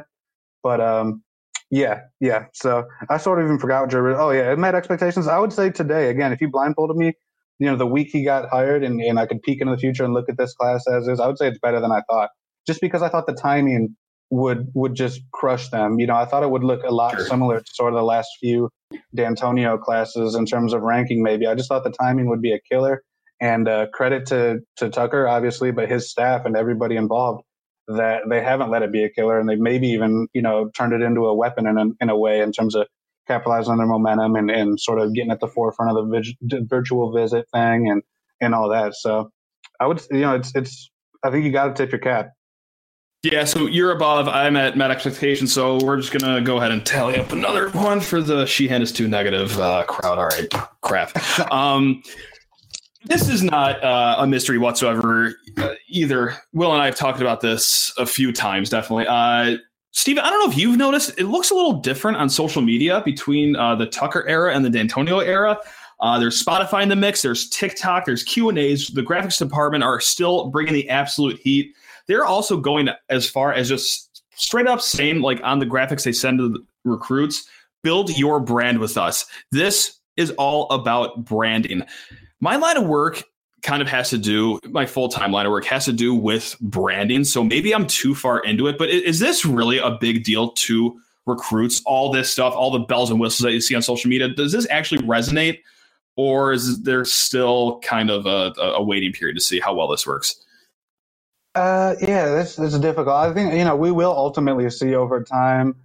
But 0.64 0.82
um, 0.82 1.24
yeah, 1.72 2.02
yeah. 2.20 2.46
So 2.54 2.86
I 3.10 3.18
sort 3.18 3.40
of 3.40 3.46
even 3.46 3.60
forgot 3.60 3.84
what 3.84 3.92
your 3.92 4.20
oh 4.20 4.32
yeah, 4.32 4.52
it 4.52 4.60
met 4.60 4.76
expectations. 4.76 5.28
I 5.28 5.38
would 5.38 5.54
say 5.54 5.70
today 5.70 6.10
again, 6.10 6.34
if 6.34 6.42
you 6.42 6.50
blindfolded 6.50 6.98
me, 6.98 7.14
you 7.60 7.68
know, 7.68 7.76
the 7.76 7.86
week 7.86 8.10
he 8.12 8.24
got 8.24 8.50
hired, 8.50 8.84
and, 8.84 9.00
and 9.02 9.20
I 9.20 9.26
could 9.26 9.42
peek 9.42 9.62
into 9.62 9.74
the 9.74 9.80
future 9.80 10.04
and 10.04 10.14
look 10.14 10.30
at 10.30 10.38
this 10.38 10.54
class 10.54 10.88
as 10.88 11.08
is, 11.08 11.20
I 11.20 11.28
would 11.28 11.38
say 11.38 11.48
it's 11.48 11.60
better 11.60 11.80
than 11.80 11.92
I 11.92 12.02
thought. 12.10 12.30
Just 12.66 12.82
because 12.82 13.02
I 13.02 13.10
thought 13.10 13.28
the 13.28 13.34
timing 13.34 13.96
would 14.32 14.72
would 14.74 14.96
just 14.96 15.22
crush 15.32 15.70
them. 15.70 16.00
You 16.00 16.08
know, 16.08 16.16
I 16.16 16.26
thought 16.26 16.44
it 16.44 16.50
would 16.50 16.64
look 16.64 16.84
a 16.84 16.94
lot 16.94 17.16
sure. 17.16 17.26
similar 17.26 17.60
to 17.60 17.74
sort 17.74 17.94
of 17.94 17.98
the 17.98 18.04
last 18.04 18.30
few 18.40 18.70
Dantonio 19.16 19.80
classes 19.80 20.36
in 20.36 20.46
terms 20.46 20.74
of 20.74 20.82
ranking. 20.82 21.22
Maybe 21.22 21.46
I 21.46 21.56
just 21.56 21.70
thought 21.70 21.84
the 21.84 21.92
timing 21.92 22.30
would 22.30 22.42
be 22.42 22.54
a 22.54 22.60
killer. 22.60 23.04
And 23.42 23.70
uh, 23.70 23.88
credit 23.94 24.26
to 24.28 24.60
to 24.78 24.90
Tucker, 24.90 25.28
obviously, 25.28 25.72
but 25.72 25.90
his 25.90 26.10
staff 26.10 26.46
and 26.46 26.58
everybody 26.58 26.96
involved 26.96 27.44
that 27.90 28.24
they 28.30 28.42
haven't 28.42 28.70
let 28.70 28.84
it 28.84 28.92
be 28.92 29.04
a 29.04 29.10
killer, 29.10 29.40
and 29.40 29.50
they 29.50 29.56
maybe 29.56 29.88
even 29.90 30.28
you 30.34 30.42
know 30.42 30.70
turned 30.70 30.94
it 30.94 31.02
into 31.02 31.26
a 31.26 31.36
weapon 31.36 31.68
in 31.68 31.78
a, 31.78 31.86
in 32.02 32.10
a 32.10 32.18
way 32.18 32.42
in 32.42 32.52
terms 32.52 32.76
of 32.76 32.88
capitalizing 33.28 33.72
on 33.72 33.78
their 33.78 33.88
momentum 33.88 34.36
and, 34.36 34.50
and 34.50 34.80
sort 34.80 35.00
of 35.00 35.14
getting 35.14 35.32
at 35.32 35.40
the 35.40 35.48
forefront 35.48 35.96
of 35.96 36.10
the 36.10 36.36
vi- 36.42 36.66
virtual 36.68 37.12
visit 37.12 37.46
thing 37.54 37.90
and 37.90 38.02
and 38.42 38.56
all 38.56 38.70
that. 38.70 38.96
So 38.96 39.32
I 39.80 39.88
would 39.88 40.02
you 40.12 40.22
know 40.22 40.36
it's 40.36 40.56
it's 40.56 40.92
I 41.24 41.32
think 41.32 41.46
you 41.46 41.52
got 41.52 41.68
to 41.68 41.74
tip 41.74 41.92
your 41.92 42.00
cap. 42.00 42.32
Yeah, 43.22 43.44
so 43.44 43.66
you're 43.66 43.92
above. 43.92 44.30
I'm 44.30 44.56
at 44.56 44.78
met 44.78 44.92
expectations, 44.92 45.52
so 45.52 45.78
we're 45.84 45.98
just 45.98 46.18
gonna 46.18 46.42
go 46.42 46.58
ahead 46.58 46.72
and 46.72 46.86
tally 46.86 47.18
up 47.18 47.34
another 47.34 47.70
one 47.72 48.00
for 48.00 48.22
the 48.22 48.46
Sheehan 48.46 48.82
is 48.82 48.94
too 48.94 49.10
negative 49.10 49.60
uh, 49.60 49.84
crowd. 49.84 50.18
All 50.18 50.28
right, 50.28 50.48
crap. 50.82 51.12
Um, 51.52 52.02
this 53.06 53.30
is 53.30 53.44
not 53.44 53.84
uh, 53.84 54.18
a 54.20 54.28
mystery 54.28 54.58
whatsoever 54.58 55.36
uh, 55.58 55.74
either. 55.88 56.36
Will 56.54 56.74
and 56.74 56.82
I 56.82 56.86
have 56.86 56.96
talked 56.96 57.22
about 57.22 57.42
this 57.42 57.94
a 57.98 58.06
few 58.06 58.32
times, 58.32 58.70
definitely. 58.70 59.08
Uh, 59.08 59.58
Stephen, 59.92 60.24
I 60.24 60.30
don't 60.30 60.46
know 60.46 60.52
if 60.52 60.58
you've 60.58 60.78
noticed, 60.78 61.18
it 61.18 61.26
looks 61.26 61.50
a 61.50 61.56
little 61.56 61.74
different 61.74 62.18
on 62.18 62.30
social 62.30 62.62
media 62.62 63.02
between 63.04 63.56
uh, 63.56 63.76
the 63.76 63.88
Tucker 63.88 64.28
era 64.28 64.54
and 64.54 64.64
the 64.64 64.70
Dantonio 64.70 65.26
era. 65.26 65.58
Uh, 66.00 66.20
there's 66.20 66.42
Spotify 66.42 66.84
in 66.84 66.90
the 66.90 66.96
mix. 66.96 67.22
There's 67.22 67.50
TikTok. 67.50 68.06
There's 68.06 68.24
Q 68.24 68.50
and 68.50 68.58
A's. 68.58 68.88
The 68.88 69.02
graphics 69.02 69.38
department 69.38 69.84
are 69.84 70.00
still 70.00 70.50
bringing 70.50 70.74
the 70.74 70.90
absolute 70.90 71.40
heat. 71.40 71.74
They're 72.08 72.26
also 72.26 72.58
going 72.58 72.90
as 73.10 73.30
far 73.30 73.54
as 73.54 73.68
just 73.68 74.24
straight 74.36 74.68
up 74.68 74.82
saying, 74.82 75.22
like 75.22 75.42
on 75.44 75.60
the 75.60 75.66
graphics 75.66 76.04
they 76.04 76.14
send 76.14 76.40
to 76.40 76.50
the 76.50 76.66
recruits, 76.86 77.48
build 77.84 78.18
your 78.18 78.40
brand 78.40 78.80
with 78.80 78.98
us. 78.98 79.26
This 79.52 80.00
is 80.16 80.32
all 80.32 80.70
about 80.70 81.26
branding. 81.26 81.84
My 82.42 82.56
line 82.56 82.78
of 82.78 82.86
work 82.86 83.24
kind 83.62 83.82
of 83.82 83.88
has 83.90 84.10
to 84.10 84.18
do 84.18 84.60
my 84.70 84.86
full-time 84.86 85.32
line 85.32 85.46
of 85.46 85.52
work 85.52 85.66
has 85.66 85.86
to 85.86 85.94
do 85.94 86.14
with 86.14 86.56
branding. 86.62 87.24
So 87.24 87.44
maybe 87.44 87.74
i'm 87.74 87.88
too 87.88 88.16
far 88.16 88.40
into 88.40 88.68
it 88.68 88.78
but 88.78 88.90
is 88.90 89.20
this 89.20 89.46
really 89.46 89.78
a 89.80 89.92
big 89.92 90.24
deal 90.24 90.52
to 90.52 91.00
recruits? 91.26 91.82
All 91.86 92.12
this 92.12 92.32
stuff 92.32 92.54
all 92.56 92.72
the 92.72 92.80
bells 92.80 93.12
and 93.12 93.20
whistles 93.20 93.44
that 93.46 93.54
you 93.54 93.62
see 93.62 93.76
on 93.76 93.82
social 93.82 94.10
media 94.10 94.30
does 94.30 94.52
this 94.52 94.68
actually 94.70 95.02
resonate? 95.02 95.60
Or 96.16 96.52
is 96.52 96.84
there 96.84 97.06
still 97.06 97.80
kind 97.80 98.10
of 98.10 98.26
a, 98.26 98.54
a 98.60 98.84
waiting 98.84 99.14
period 99.14 99.36
to 99.36 99.42
see 99.42 99.60
how 99.60 99.74
well 99.74 99.88
this 99.88 100.06
works? 100.06 100.36
Uh, 101.56 101.96
yeah 102.02 102.30
this, 102.30 102.56
this 102.56 102.74
is 102.74 102.80
difficult. 102.80 103.16
I 103.16 103.34
think 103.34 103.54
you 103.54 103.66
know 103.66 103.76
we 103.76 103.92
will 103.92 104.12
ultimately 104.12 104.70
see 104.70 104.96
over 104.96 105.24
time. 105.24 105.76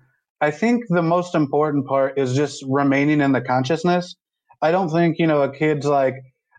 I 0.41 0.51
think 0.51 0.85
the 0.89 1.03
most 1.03 1.35
important 1.35 1.87
part 1.87 2.19
is 2.19 2.35
just 2.35 2.63
remaining 2.69 3.21
in 3.21 3.33
the 3.33 3.41
consciousness. 3.41 4.15
I 4.63 4.71
don't 4.71 4.91
think 4.91 5.19
you 5.19 5.27
know 5.27 5.43
a 5.43 5.53
kid's 5.53 5.87
like 5.87 6.15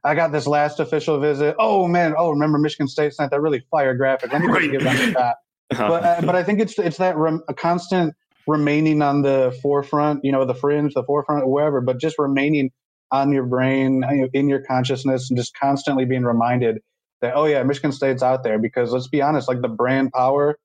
I 0.05 0.13
got 0.13 0.31
this 0.31 0.45
last 0.45 0.79
official 0.79 1.19
visit. 1.19 1.55
Oh 1.59 1.87
man, 1.87 2.13
oh 2.17 2.29
remember 2.29 2.59
Michigan 2.59 2.87
State 2.87 3.13
sent 3.13 3.31
that 3.31 3.41
really 3.41 3.65
fire 3.71 3.95
graphic. 3.95 4.33
Anybody 4.33 4.69
right. 4.69 4.71
give 4.71 4.83
them 4.83 4.95
a 4.95 5.11
shot. 5.11 5.35
Uh-huh. 5.71 5.87
But 5.87 6.03
uh, 6.03 6.21
but 6.21 6.35
I 6.35 6.43
think 6.43 6.59
it's 6.59 6.77
it's 6.77 6.97
that 6.97 7.17
rem- 7.17 7.41
a 7.47 7.53
constant 7.55 8.13
remaining 8.45 9.01
on 9.01 9.23
the 9.23 9.57
forefront, 9.63 10.23
you 10.23 10.31
know, 10.31 10.45
the 10.45 10.53
fringe, 10.53 10.93
the 10.93 11.03
forefront, 11.03 11.47
wherever, 11.47 11.81
but 11.81 11.99
just 11.99 12.19
remaining 12.19 12.69
on 13.11 13.31
your 13.31 13.47
brain, 13.47 14.03
in 14.33 14.47
your 14.47 14.61
consciousness, 14.61 15.27
and 15.27 15.39
just 15.39 15.57
constantly 15.59 16.05
being 16.05 16.23
reminded 16.23 16.81
that 17.21 17.33
oh 17.35 17.45
yeah, 17.45 17.63
Michigan 17.63 17.91
State's 17.91 18.21
out 18.21 18.43
there. 18.43 18.59
Because 18.59 18.91
let's 18.91 19.07
be 19.07 19.23
honest, 19.23 19.47
like 19.47 19.63
the 19.63 19.67
brand 19.67 20.11
power, 20.11 20.55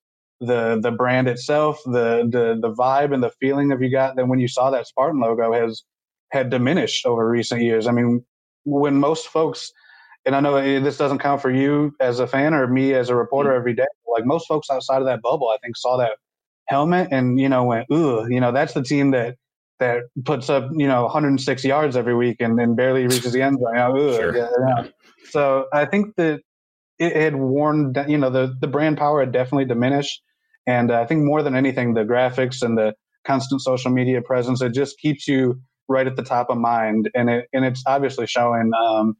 the 0.40 0.78
the 0.78 0.90
brand 0.90 1.28
itself, 1.28 1.80
the 1.86 2.28
the 2.30 2.58
the 2.60 2.74
vibe 2.74 3.14
and 3.14 3.22
the 3.22 3.32
feeling 3.40 3.72
of 3.72 3.80
you 3.80 3.90
got 3.90 4.16
that 4.16 4.28
when 4.28 4.38
you 4.38 4.48
saw 4.48 4.70
that 4.70 4.86
Spartan 4.86 5.18
logo 5.18 5.50
has 5.54 5.82
had 6.30 6.50
diminished 6.50 7.06
over 7.06 7.26
recent 7.26 7.62
years. 7.62 7.86
I 7.86 7.92
mean, 7.92 8.22
when 8.64 8.96
most 8.96 9.28
folks, 9.28 9.72
and 10.24 10.34
I 10.34 10.40
know 10.40 10.60
this 10.80 10.96
doesn't 10.96 11.18
count 11.18 11.42
for 11.42 11.50
you 11.50 11.94
as 12.00 12.20
a 12.20 12.26
fan 12.26 12.54
or 12.54 12.66
me 12.66 12.94
as 12.94 13.08
a 13.08 13.14
reporter 13.14 13.50
mm-hmm. 13.50 13.58
every 13.58 13.74
day, 13.74 13.86
like 14.12 14.24
most 14.24 14.46
folks 14.46 14.68
outside 14.70 15.00
of 15.00 15.06
that 15.06 15.22
bubble, 15.22 15.48
I 15.48 15.58
think 15.62 15.76
saw 15.76 15.96
that 15.98 16.12
helmet 16.68 17.08
and 17.10 17.38
you 17.38 17.48
know 17.48 17.64
went, 17.64 17.86
ooh, 17.92 18.26
you 18.28 18.40
know 18.40 18.52
that's 18.52 18.74
the 18.74 18.82
team 18.82 19.10
that 19.12 19.36
that 19.78 20.02
puts 20.24 20.50
up 20.50 20.68
you 20.72 20.86
know 20.86 21.02
106 21.04 21.64
yards 21.64 21.96
every 21.96 22.14
week 22.14 22.36
and, 22.40 22.60
and 22.60 22.76
barely 22.76 23.04
reaches 23.04 23.32
the 23.32 23.42
end 23.42 23.58
zone. 23.58 23.74
You 23.74 23.78
know, 23.78 23.96
ooh, 23.96 24.14
sure. 24.14 24.36
yeah, 24.36 24.48
yeah. 24.68 24.86
So 25.30 25.66
I 25.72 25.86
think 25.86 26.16
that 26.16 26.40
it 26.98 27.16
had 27.16 27.36
worn, 27.36 27.94
you 28.06 28.18
know, 28.18 28.30
the 28.30 28.54
the 28.60 28.68
brand 28.68 28.98
power 28.98 29.20
had 29.20 29.32
definitely 29.32 29.64
diminished. 29.64 30.22
And 30.66 30.90
uh, 30.90 31.00
I 31.00 31.06
think 31.06 31.24
more 31.24 31.42
than 31.42 31.56
anything, 31.56 31.94
the 31.94 32.04
graphics 32.04 32.62
and 32.62 32.76
the 32.76 32.94
constant 33.24 33.62
social 33.62 33.90
media 33.90 34.20
presence, 34.20 34.60
it 34.62 34.74
just 34.74 34.98
keeps 34.98 35.26
you 35.26 35.60
right 35.90 36.06
at 36.06 36.16
the 36.16 36.22
top 36.22 36.48
of 36.48 36.56
mind. 36.56 37.10
And 37.14 37.28
it, 37.28 37.48
and 37.52 37.64
it's 37.66 37.82
obviously 37.86 38.26
showing, 38.26 38.70
um, 38.80 39.16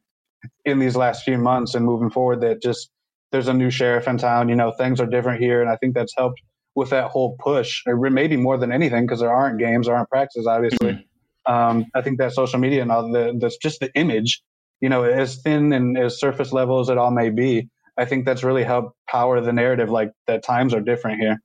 in 0.65 0.79
these 0.79 0.95
last 0.95 1.23
few 1.23 1.37
months 1.37 1.75
and 1.75 1.85
moving 1.85 2.09
forward 2.09 2.41
that 2.41 2.63
just 2.63 2.89
there's 3.31 3.47
a 3.47 3.53
new 3.53 3.69
sheriff 3.69 4.07
in 4.07 4.17
town, 4.17 4.49
you 4.49 4.55
know, 4.55 4.71
things 4.71 4.99
are 4.99 5.05
different 5.05 5.39
here. 5.39 5.61
And 5.61 5.69
I 5.69 5.75
think 5.75 5.93
that's 5.93 6.13
helped 6.17 6.41
with 6.73 6.89
that 6.89 7.11
whole 7.11 7.35
push, 7.39 7.83
or 7.85 7.95
maybe 8.09 8.37
more 8.37 8.57
than 8.57 8.71
anything, 8.71 9.05
because 9.05 9.19
there 9.19 9.33
aren't 9.33 9.59
games, 9.59 9.85
there 9.85 9.95
aren't 9.95 10.09
practices, 10.09 10.47
obviously. 10.47 10.93
Mm-hmm. 10.93 11.53
Um, 11.53 11.85
I 11.93 12.01
think 12.01 12.17
that 12.19 12.33
social 12.33 12.59
media 12.59 12.81
and 12.81 12.91
all 12.91 13.11
the, 13.11 13.37
that's 13.39 13.57
just 13.57 13.81
the 13.81 13.93
image, 13.93 14.41
you 14.79 14.89
know, 14.89 15.03
as 15.03 15.41
thin 15.43 15.73
and 15.73 15.97
as 15.97 16.19
surface 16.19 16.51
level 16.51 16.79
as 16.79 16.89
it 16.89 16.97
all 16.97 17.11
may 17.11 17.29
be, 17.29 17.69
I 17.97 18.05
think 18.05 18.25
that's 18.25 18.43
really 18.43 18.63
helped 18.63 18.95
power 19.09 19.41
the 19.41 19.53
narrative, 19.53 19.89
like 19.89 20.11
that 20.27 20.43
times 20.43 20.73
are 20.73 20.81
different 20.81 21.19
here. 21.19 21.37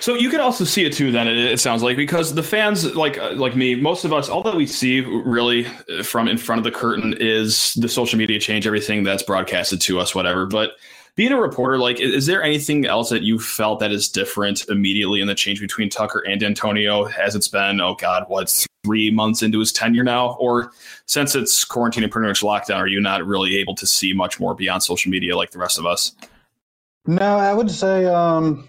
So 0.00 0.14
you 0.14 0.30
could 0.30 0.40
also 0.40 0.64
see 0.64 0.84
it 0.84 0.92
too. 0.92 1.12
Then 1.12 1.28
it, 1.28 1.36
it, 1.36 1.60
sounds 1.60 1.82
like 1.82 1.96
because 1.96 2.34
the 2.34 2.42
fans, 2.42 2.94
like 2.94 3.18
uh, 3.18 3.32
like 3.34 3.56
me, 3.56 3.74
most 3.74 4.04
of 4.04 4.12
us, 4.12 4.28
all 4.28 4.42
that 4.42 4.56
we 4.56 4.66
see 4.66 5.00
really 5.00 5.64
from 6.02 6.28
in 6.28 6.38
front 6.38 6.58
of 6.58 6.64
the 6.64 6.70
curtain 6.70 7.14
is 7.18 7.72
the 7.74 7.88
social 7.88 8.18
media 8.18 8.38
change, 8.38 8.66
everything 8.66 9.02
that's 9.02 9.22
broadcasted 9.22 9.80
to 9.82 10.00
us, 10.00 10.14
whatever. 10.14 10.46
But 10.46 10.72
being 11.14 11.32
a 11.32 11.40
reporter, 11.40 11.78
like, 11.78 12.00
is 12.00 12.26
there 12.26 12.42
anything 12.42 12.86
else 12.86 13.10
that 13.10 13.22
you 13.22 13.38
felt 13.38 13.80
that 13.80 13.92
is 13.92 14.08
different 14.08 14.64
immediately 14.68 15.20
in 15.20 15.26
the 15.26 15.34
change 15.34 15.60
between 15.60 15.90
Tucker 15.90 16.20
and 16.20 16.42
Antonio 16.42 17.06
as 17.08 17.34
it's 17.34 17.48
been, 17.48 17.80
oh 17.80 17.94
God, 17.94 18.24
what, 18.28 18.66
three 18.82 19.10
months 19.10 19.42
into 19.42 19.58
his 19.58 19.72
tenure 19.72 20.04
now? 20.04 20.36
Or 20.40 20.72
since 21.06 21.34
it's 21.34 21.64
quarantine 21.64 22.02
and 22.02 22.10
pretty 22.10 22.28
much 22.28 22.40
lockdown, 22.40 22.78
are 22.78 22.86
you 22.86 23.00
not 23.00 23.26
really 23.26 23.56
able 23.56 23.74
to 23.74 23.86
see 23.86 24.14
much 24.14 24.40
more 24.40 24.54
beyond 24.54 24.82
social 24.82 25.10
media 25.10 25.36
like 25.36 25.50
the 25.50 25.58
rest 25.58 25.78
of 25.78 25.84
us? 25.84 26.14
No, 27.06 27.36
I 27.36 27.52
would 27.52 27.70
say 27.70 28.06
um, 28.06 28.66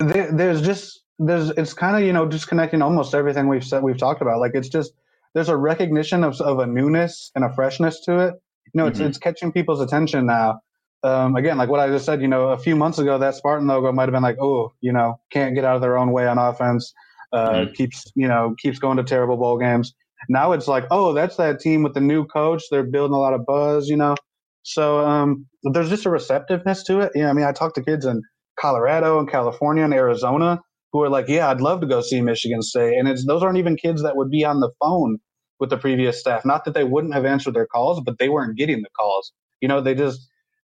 there, 0.00 0.32
there's 0.32 0.62
just, 0.62 1.02
there's, 1.18 1.50
it's 1.50 1.74
kind 1.74 1.96
of, 1.96 2.02
you 2.02 2.12
know, 2.12 2.26
just 2.26 2.48
connecting 2.48 2.82
almost 2.82 3.14
everything 3.14 3.48
we've 3.48 3.64
said, 3.64 3.82
we've 3.82 3.98
talked 3.98 4.22
about. 4.22 4.40
Like, 4.40 4.52
it's 4.54 4.68
just, 4.68 4.92
there's 5.34 5.48
a 5.48 5.56
recognition 5.56 6.24
of, 6.24 6.40
of 6.40 6.58
a 6.58 6.66
newness 6.66 7.30
and 7.34 7.44
a 7.44 7.52
freshness 7.54 8.00
to 8.00 8.18
it. 8.20 8.34
You 8.72 8.80
know, 8.80 8.86
it's, 8.86 8.98
mm-hmm. 8.98 9.08
it's 9.08 9.18
catching 9.18 9.52
people's 9.52 9.80
attention 9.80 10.26
now 10.26 10.60
um, 11.04 11.36
again, 11.36 11.58
like 11.58 11.68
what 11.68 11.80
I 11.80 11.88
just 11.88 12.06
said, 12.06 12.22
you 12.22 12.28
know, 12.28 12.48
a 12.48 12.58
few 12.58 12.74
months 12.74 12.98
ago, 12.98 13.18
that 13.18 13.34
Spartan 13.34 13.68
logo 13.68 13.92
might 13.92 14.04
have 14.04 14.12
been 14.12 14.22
like, 14.22 14.38
oh, 14.40 14.72
you 14.80 14.90
know, 14.90 15.20
can't 15.30 15.54
get 15.54 15.64
out 15.64 15.76
of 15.76 15.82
their 15.82 15.98
own 15.98 16.12
way 16.12 16.26
on 16.26 16.38
offense. 16.38 16.94
Uh, 17.32 17.50
mm-hmm. 17.50 17.72
Keeps, 17.74 18.04
you 18.14 18.26
know, 18.26 18.54
keeps 18.58 18.78
going 18.78 18.96
to 18.96 19.04
terrible 19.04 19.36
bowl 19.36 19.58
games. 19.58 19.92
Now 20.30 20.52
it's 20.52 20.66
like, 20.66 20.86
oh, 20.90 21.12
that's 21.12 21.36
that 21.36 21.60
team 21.60 21.82
with 21.82 21.92
the 21.92 22.00
new 22.00 22.24
coach. 22.24 22.62
They're 22.70 22.84
building 22.84 23.14
a 23.14 23.18
lot 23.18 23.34
of 23.34 23.44
buzz, 23.44 23.88
you 23.88 23.96
know. 23.96 24.14
So 24.62 25.04
um, 25.04 25.44
there's 25.62 25.90
just 25.90 26.06
a 26.06 26.10
receptiveness 26.10 26.84
to 26.84 27.00
it. 27.00 27.12
You 27.14 27.22
know, 27.24 27.28
I 27.28 27.32
mean, 27.34 27.44
I 27.44 27.52
talk 27.52 27.74
to 27.74 27.82
kids 27.82 28.06
in 28.06 28.22
Colorado 28.58 29.18
and 29.18 29.30
California 29.30 29.84
and 29.84 29.94
Arizona 29.94 30.60
who 30.92 31.02
are 31.02 31.08
like, 31.08 31.28
yeah, 31.28 31.50
I'd 31.50 31.60
love 31.60 31.80
to 31.80 31.88
go 31.88 32.00
see 32.00 32.20
Michigan 32.20 32.62
State, 32.62 32.96
and 32.96 33.08
it's 33.08 33.26
those 33.26 33.42
aren't 33.42 33.58
even 33.58 33.76
kids 33.76 34.02
that 34.02 34.16
would 34.16 34.30
be 34.30 34.44
on 34.44 34.60
the 34.60 34.70
phone 34.80 35.18
with 35.58 35.70
the 35.70 35.76
previous 35.76 36.20
staff. 36.20 36.44
Not 36.44 36.64
that 36.64 36.74
they 36.74 36.84
wouldn't 36.84 37.14
have 37.14 37.24
answered 37.24 37.54
their 37.54 37.66
calls, 37.66 38.00
but 38.00 38.18
they 38.18 38.28
weren't 38.28 38.56
getting 38.56 38.80
the 38.80 38.90
calls. 38.96 39.32
You 39.60 39.66
know, 39.66 39.80
they 39.80 39.94
just 39.96 40.28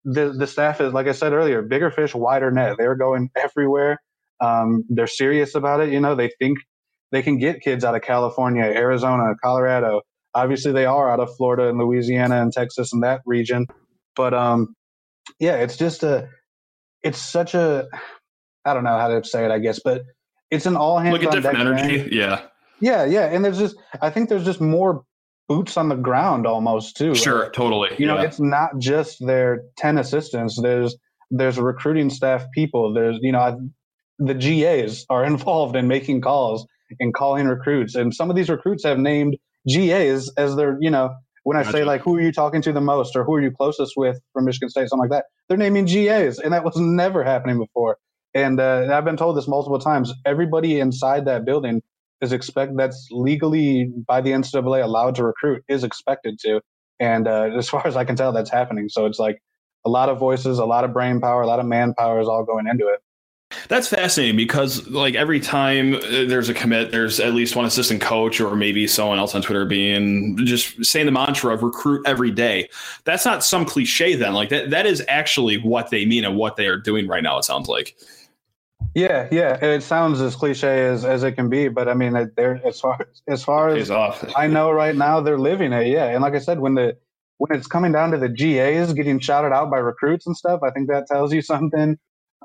the 0.03 0.33
the 0.35 0.47
staff 0.47 0.81
is 0.81 0.91
like 0.91 1.07
I 1.07 1.11
said 1.11 1.33
earlier, 1.33 1.61
bigger 1.61 1.91
fish, 1.91 2.15
wider 2.15 2.49
net. 2.49 2.77
They're 2.79 2.95
going 2.95 3.29
everywhere. 3.35 3.99
Um, 4.39 4.85
they're 4.89 5.07
serious 5.07 5.53
about 5.53 5.81
it. 5.81 5.89
You 5.91 5.99
know, 5.99 6.15
they 6.15 6.31
think 6.39 6.59
they 7.11 7.21
can 7.21 7.37
get 7.37 7.61
kids 7.61 7.83
out 7.83 7.95
of 7.95 8.01
California, 8.01 8.63
Arizona, 8.63 9.35
Colorado. 9.43 10.01
Obviously, 10.33 10.71
they 10.71 10.85
are 10.85 11.11
out 11.11 11.19
of 11.19 11.35
Florida 11.35 11.69
and 11.69 11.77
Louisiana 11.77 12.41
and 12.41 12.51
Texas 12.51 12.91
and 12.91 13.03
that 13.03 13.21
region. 13.25 13.67
But 14.15 14.33
um, 14.33 14.73
yeah, 15.39 15.57
it's 15.57 15.77
just 15.77 16.03
a, 16.03 16.29
it's 17.03 17.21
such 17.21 17.53
a, 17.53 17.87
I 18.65 18.73
don't 18.73 18.83
know 18.83 18.97
how 18.97 19.07
to 19.07 19.23
say 19.23 19.45
it, 19.45 19.51
I 19.51 19.59
guess, 19.59 19.79
but 19.83 20.03
it's 20.51 20.65
an 20.65 20.75
all 20.75 20.99
hands 20.99 21.13
Look 21.13 21.23
at 21.23 21.31
different 21.31 21.59
energy. 21.59 22.09
Yeah. 22.15 22.41
Yeah, 22.79 23.05
yeah, 23.05 23.25
and 23.25 23.43
there's 23.43 23.57
just 23.57 23.75
I 24.01 24.09
think 24.09 24.29
there's 24.29 24.45
just 24.45 24.61
more 24.61 25.03
boots 25.47 25.77
on 25.77 25.89
the 25.89 25.95
ground 25.95 26.45
almost 26.45 26.97
too. 26.97 27.15
Sure, 27.15 27.43
like, 27.43 27.53
totally. 27.53 27.89
You 27.97 28.05
know, 28.05 28.17
it's 28.17 28.39
not 28.39 28.77
just 28.77 29.25
their 29.25 29.63
10 29.77 29.97
assistants. 29.97 30.59
There's 30.61 30.95
there's 31.31 31.57
recruiting 31.57 32.09
staff 32.09 32.45
people. 32.53 32.93
There's 32.93 33.17
you 33.21 33.31
know 33.31 33.39
I, 33.39 33.55
the 34.19 34.33
GAs 34.33 35.05
are 35.09 35.25
involved 35.33 35.75
in 35.75 35.87
making 35.87 36.21
calls 36.21 36.67
and 36.99 37.13
calling 37.13 37.47
recruits, 37.47 37.95
and 37.95 38.13
some 38.13 38.29
of 38.29 38.35
these 38.35 38.49
recruits 38.49 38.83
have 38.83 38.99
named 38.99 39.37
GAs 39.67 40.31
as 40.37 40.55
their 40.55 40.77
you 40.79 40.89
know 40.89 41.15
when 41.47 41.55
I 41.55 41.63
gotcha. 41.63 41.77
say 41.77 41.83
like 41.85 42.01
who 42.01 42.17
are 42.17 42.21
you 42.21 42.33
talking 42.33 42.61
to 42.63 42.73
the 42.73 42.81
most 42.81 43.15
or 43.15 43.23
who 43.23 43.35
are 43.35 43.41
you 43.41 43.51
closest 43.51 43.93
with 43.95 44.19
from 44.33 44.43
Michigan 44.43 44.67
State, 44.67 44.89
something 44.89 45.09
like 45.09 45.11
that. 45.11 45.27
They're 45.47 45.57
naming 45.57 45.85
GAs, 45.85 46.39
and 46.39 46.51
that 46.51 46.65
was 46.65 46.75
never 46.77 47.23
happening 47.23 47.57
before. 47.57 47.97
And 48.33 48.59
uh, 48.59 48.89
I've 48.91 49.05
been 49.05 49.15
told 49.15 49.37
this 49.37 49.47
multiple 49.47 49.79
times. 49.79 50.13
Everybody 50.25 50.81
inside 50.81 51.23
that 51.23 51.45
building 51.45 51.81
is 52.19 52.33
expect 52.33 52.73
that's 52.75 53.07
legally 53.11 53.89
by 54.05 54.19
the 54.19 54.31
NCAA 54.31 54.83
allowed 54.83 55.15
to 55.15 55.23
recruit 55.23 55.63
is 55.69 55.85
expected 55.85 56.37
to, 56.39 56.59
and 56.99 57.29
uh, 57.29 57.51
as 57.57 57.69
far 57.69 57.87
as 57.87 57.95
I 57.95 58.03
can 58.03 58.17
tell, 58.17 58.33
that's 58.33 58.51
happening. 58.51 58.89
So 58.89 59.05
it's 59.05 59.17
like 59.17 59.41
a 59.85 59.89
lot 59.89 60.09
of 60.09 60.19
voices, 60.19 60.59
a 60.59 60.65
lot 60.65 60.83
of 60.83 60.91
brain 60.91 61.21
power, 61.21 61.43
a 61.43 61.47
lot 61.47 61.61
of 61.61 61.65
manpower 61.65 62.19
is 62.19 62.27
all 62.27 62.43
going 62.43 62.67
into 62.67 62.87
it. 62.87 62.99
That's 63.69 63.87
fascinating 63.87 64.35
because 64.35 64.87
like 64.89 65.15
every 65.15 65.39
time 65.39 65.95
uh, 65.95 65.99
there's 66.27 66.49
a 66.49 66.53
commit, 66.53 66.91
there's 66.91 67.19
at 67.19 67.33
least 67.33 67.55
one 67.55 67.65
assistant 67.65 68.01
coach 68.01 68.41
or 68.41 68.55
maybe 68.55 68.87
someone 68.87 69.19
else 69.19 69.35
on 69.35 69.41
Twitter 69.41 69.65
being 69.65 70.37
just 70.45 70.83
saying 70.83 71.05
the 71.05 71.11
mantra 71.13 71.53
of 71.53 71.63
recruit 71.63 72.05
every 72.05 72.31
day. 72.31 72.69
That's 73.05 73.23
not 73.23 73.43
some 73.43 73.65
cliche 73.65 74.15
then. 74.15 74.33
Like 74.33 74.49
that 74.49 74.69
that 74.71 74.85
is 74.85 75.03
actually 75.07 75.57
what 75.57 75.91
they 75.91 76.05
mean 76.05 76.25
and 76.25 76.35
what 76.35 76.57
they 76.57 76.67
are 76.67 76.77
doing 76.77 77.07
right 77.07 77.23
now, 77.23 77.37
it 77.37 77.43
sounds 77.43 77.69
like. 77.69 77.95
Yeah, 78.93 79.27
yeah. 79.31 79.63
It 79.63 79.81
sounds 79.81 80.21
as 80.21 80.35
cliche 80.35 80.85
as, 80.85 81.05
as 81.05 81.23
it 81.23 81.33
can 81.33 81.49
be, 81.49 81.67
but 81.67 81.87
I 81.87 81.93
mean, 81.93 82.31
they're 82.35 82.61
as 82.65 82.79
far 82.79 83.07
as 83.27 83.43
far 83.43 83.69
as 83.69 83.89
I 84.35 84.47
know 84.47 84.71
right 84.71 84.95
now, 84.95 85.21
they're 85.21 85.37
living 85.37 85.71
it. 85.71 85.87
Yeah, 85.87 86.05
and 86.05 86.21
like 86.21 86.33
I 86.33 86.39
said, 86.39 86.59
when 86.59 86.75
the 86.75 86.97
when 87.37 87.57
it's 87.57 87.67
coming 87.67 87.91
down 87.91 88.11
to 88.11 88.17
the 88.17 88.29
GAs 88.29 88.93
getting 88.93 89.19
shouted 89.19 89.53
out 89.53 89.71
by 89.71 89.77
recruits 89.77 90.27
and 90.27 90.35
stuff, 90.35 90.61
I 90.63 90.71
think 90.71 90.89
that 90.89 91.07
tells 91.07 91.33
you 91.33 91.41
something. 91.41 91.97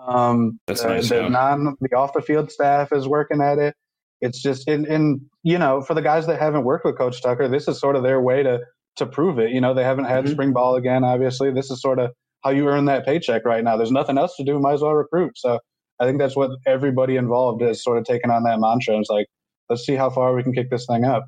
Um, 0.07 0.59
That's 0.67 0.85
nice. 0.85 1.09
The, 1.09 1.29
non 1.29 1.77
the 1.81 1.97
off 1.97 2.13
the 2.13 2.23
field 2.23 2.51
staff 2.51 2.93
is 2.93 3.07
working 3.07 3.41
at 3.41 3.59
it. 3.59 3.75
It's 4.21 4.41
just 4.41 4.69
in 4.69 4.87
in 4.87 5.21
you 5.43 5.59
know 5.59 5.83
for 5.83 5.95
the 5.95 6.03
guys 6.03 6.27
that 6.27 6.41
haven't 6.41 6.65
worked 6.65 6.85
with 6.85 6.97
Coach 6.97 7.23
Tucker, 7.23 7.49
this 7.49 7.69
is 7.69 7.79
sort 7.81 7.97
of 7.97 8.03
their 8.03 8.21
way 8.21 8.43
to 8.43 8.61
to 8.97 9.07
prove 9.07 9.39
it. 9.39 9.51
You 9.51 9.61
know, 9.61 9.75
they 9.75 9.85
haven't 9.85 10.05
had 10.05 10.25
mm-hmm. 10.25 10.33
spring 10.33 10.53
ball 10.53 10.77
again. 10.77 11.05
Obviously, 11.05 11.53
this 11.53 11.71
is 11.71 11.81
sort 11.81 11.99
of 11.99 12.11
how 12.43 12.51
you 12.51 12.69
earn 12.69 12.85
that 12.87 13.05
paycheck 13.05 13.45
right 13.45 13.63
now. 13.63 13.77
There's 13.77 13.93
nothing 13.93 14.19
else 14.19 14.37
to 14.37 14.45
do. 14.45 14.59
Might 14.59 14.75
as 14.75 14.83
well 14.83 14.93
recruit. 14.93 15.33
So 15.37 15.59
I 16.01 16.07
think 16.07 16.19
that's 16.19 16.37
what 16.37 16.51
everybody 16.67 17.17
involved 17.17 17.63
is 17.63 17.83
sort 17.83 17.99
of 17.99 18.05
taking 18.05 18.31
on 18.31 18.43
that 18.45 18.59
mantra. 18.59 18.99
It's 18.99 19.09
like, 19.09 19.27
let's 19.69 19.85
see 19.85 19.95
how 19.95 20.11
far 20.11 20.35
we 20.35 20.43
can 20.43 20.53
kick 20.53 20.71
this 20.71 20.87
thing 20.87 21.05
up. 21.05 21.25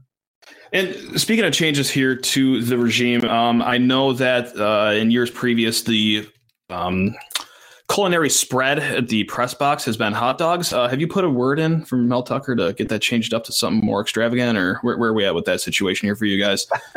And 0.72 1.20
speaking 1.20 1.44
of 1.44 1.52
changes 1.52 1.88
here 1.88 2.16
to 2.16 2.60
the 2.60 2.76
regime, 2.76 3.24
um, 3.24 3.62
I 3.62 3.78
know 3.78 4.12
that 4.14 4.58
uh, 4.58 4.92
in 4.92 5.10
years 5.10 5.30
previous, 5.30 5.82
the 5.82 6.28
um, 6.68 7.14
culinary 7.94 8.28
spread 8.28 8.80
at 8.80 9.08
the 9.08 9.22
press 9.24 9.54
box 9.54 9.84
has 9.84 9.96
been 9.96 10.12
hot 10.12 10.36
dogs. 10.36 10.72
Uh, 10.72 10.88
have 10.88 11.00
you 11.00 11.06
put 11.06 11.24
a 11.24 11.30
word 11.30 11.60
in 11.60 11.84
from 11.84 12.08
Mel 12.08 12.24
Tucker 12.24 12.56
to 12.56 12.72
get 12.72 12.88
that 12.88 13.00
changed 13.00 13.32
up 13.32 13.44
to 13.44 13.52
something 13.52 13.84
more 13.84 14.00
extravagant, 14.00 14.58
or 14.58 14.78
where, 14.82 14.98
where 14.98 15.10
are 15.10 15.14
we 15.14 15.24
at 15.24 15.34
with 15.34 15.44
that 15.44 15.60
situation 15.60 16.06
here 16.06 16.16
for 16.16 16.24
you 16.24 16.42
guys? 16.42 16.66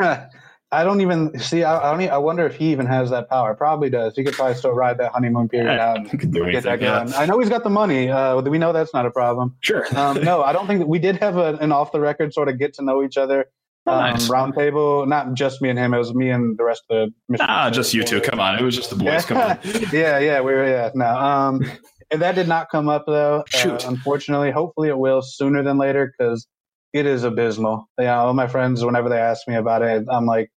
I 0.70 0.84
don't 0.84 1.00
even 1.00 1.38
see. 1.38 1.64
I, 1.64 1.78
I 1.78 1.90
don't. 1.92 2.02
Even, 2.02 2.12
I 2.12 2.18
wonder 2.18 2.44
if 2.44 2.56
he 2.56 2.72
even 2.72 2.84
has 2.86 3.08
that 3.10 3.30
power. 3.30 3.54
Probably 3.54 3.88
does. 3.88 4.14
He 4.16 4.24
could 4.24 4.34
probably 4.34 4.54
still 4.54 4.72
ride 4.72 4.98
that 4.98 5.12
honeymoon 5.12 5.48
period 5.48 5.78
out 5.78 5.96
and 5.98 6.10
get 6.10 6.24
anything, 6.24 6.62
that 6.62 6.80
going. 6.80 7.08
Yeah. 7.08 7.18
I 7.18 7.24
know 7.24 7.38
he's 7.38 7.48
got 7.48 7.64
the 7.64 7.70
money. 7.70 8.10
Uh, 8.10 8.42
we 8.42 8.58
know 8.58 8.72
that's 8.72 8.92
not 8.92 9.06
a 9.06 9.10
problem. 9.10 9.56
Sure. 9.60 9.86
um, 9.96 10.22
no, 10.22 10.42
I 10.42 10.52
don't 10.52 10.66
think 10.66 10.80
that 10.80 10.88
we 10.88 10.98
did 10.98 11.16
have 11.16 11.36
a, 11.36 11.54
an 11.56 11.72
off 11.72 11.92
the 11.92 12.00
record 12.00 12.34
sort 12.34 12.48
of 12.48 12.58
get 12.58 12.74
to 12.74 12.82
know 12.82 13.02
each 13.02 13.16
other. 13.16 13.46
Oh, 13.88 13.92
um, 13.92 14.12
nice. 14.12 14.28
Roundtable, 14.28 15.08
not 15.08 15.34
just 15.34 15.62
me 15.62 15.70
and 15.70 15.78
him. 15.78 15.94
It 15.94 15.98
was 15.98 16.14
me 16.14 16.30
and 16.30 16.56
the 16.58 16.64
rest 16.64 16.82
of 16.90 17.10
the. 17.28 17.38
ah, 17.40 17.70
just 17.70 17.94
you 17.94 18.02
two. 18.02 18.20
Come 18.20 18.40
on, 18.40 18.58
it 18.58 18.62
was 18.62 18.76
just 18.76 18.90
the 18.90 18.96
boys. 18.96 19.24
Come 19.24 19.38
on. 19.38 19.58
yeah, 19.92 20.18
yeah, 20.18 20.40
we 20.40 20.52
were. 20.52 20.66
Yeah, 20.66 20.90
no. 20.94 21.06
Um, 21.06 21.62
and 22.10 22.22
that 22.22 22.34
did 22.34 22.48
not 22.48 22.68
come 22.70 22.88
up 22.88 23.04
though. 23.06 23.44
Uh, 23.54 23.78
unfortunately, 23.86 24.50
hopefully 24.50 24.88
it 24.88 24.98
will 24.98 25.22
sooner 25.22 25.62
than 25.62 25.78
later 25.78 26.12
because 26.16 26.46
it 26.92 27.06
is 27.06 27.24
abysmal. 27.24 27.88
Yeah, 27.98 28.20
all 28.20 28.34
my 28.34 28.46
friends, 28.46 28.84
whenever 28.84 29.08
they 29.08 29.18
ask 29.18 29.46
me 29.48 29.56
about 29.56 29.82
it, 29.82 30.06
I'm 30.10 30.26
like, 30.26 30.50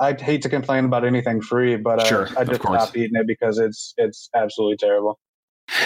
I 0.00 0.12
hate 0.12 0.42
to 0.42 0.48
complain 0.48 0.84
about 0.84 1.04
anything 1.04 1.40
free, 1.40 1.76
but 1.76 2.00
uh, 2.00 2.04
sure, 2.04 2.28
I 2.36 2.44
just 2.44 2.62
stop 2.62 2.96
eating 2.96 3.16
it 3.16 3.26
because 3.26 3.58
it's 3.58 3.94
it's 3.96 4.28
absolutely 4.34 4.76
terrible. 4.76 5.18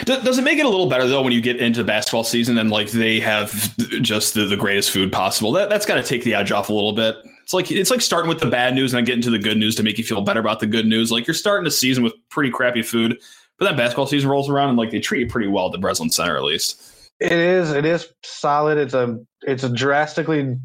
Does 0.04 0.38
it 0.38 0.42
make 0.42 0.58
it 0.58 0.66
a 0.66 0.68
little 0.68 0.88
better 0.88 1.06
though 1.06 1.22
when 1.22 1.32
you 1.32 1.40
get 1.40 1.60
into 1.60 1.80
the 1.80 1.86
basketball 1.86 2.24
season 2.24 2.56
and 2.58 2.70
like 2.70 2.90
they 2.90 3.18
have 3.20 3.76
just 4.02 4.34
the, 4.34 4.46
the 4.46 4.56
greatest 4.56 4.90
food 4.90 5.10
possible? 5.12 5.52
That 5.52 5.68
that's 5.68 5.86
got 5.86 5.96
to 5.96 6.02
take 6.02 6.24
the 6.24 6.34
edge 6.34 6.52
off 6.52 6.68
a 6.68 6.72
little 6.72 6.92
bit. 6.92 7.16
It's 7.42 7.52
like 7.52 7.70
it's 7.70 7.90
like 7.90 8.00
starting 8.00 8.28
with 8.28 8.38
the 8.38 8.46
bad 8.48 8.74
news 8.74 8.92
and 8.92 8.98
then 8.98 9.04
getting 9.04 9.22
to 9.22 9.30
the 9.30 9.38
good 9.38 9.58
news 9.58 9.74
to 9.76 9.82
make 9.82 9.98
you 9.98 10.04
feel 10.04 10.20
better 10.20 10.40
about 10.40 10.60
the 10.60 10.66
good 10.66 10.86
news. 10.86 11.10
Like 11.10 11.26
you're 11.26 11.34
starting 11.34 11.64
the 11.64 11.70
season 11.70 12.04
with 12.04 12.14
pretty 12.28 12.50
crappy 12.50 12.82
food, 12.82 13.18
but 13.58 13.64
then 13.64 13.76
basketball 13.76 14.06
season 14.06 14.30
rolls 14.30 14.48
around 14.48 14.68
and 14.68 14.78
like 14.78 14.90
they 14.90 15.00
treat 15.00 15.20
you 15.20 15.26
pretty 15.26 15.48
well 15.48 15.66
at 15.66 15.72
the 15.72 15.78
Breslin 15.78 16.10
Center 16.10 16.36
at 16.36 16.44
least. 16.44 17.10
It 17.18 17.32
is. 17.32 17.72
It 17.72 17.84
is 17.84 18.12
solid. 18.22 18.78
It's 18.78 18.94
a 18.94 19.18
it's 19.42 19.64
a 19.64 19.68
drastically 19.68 20.56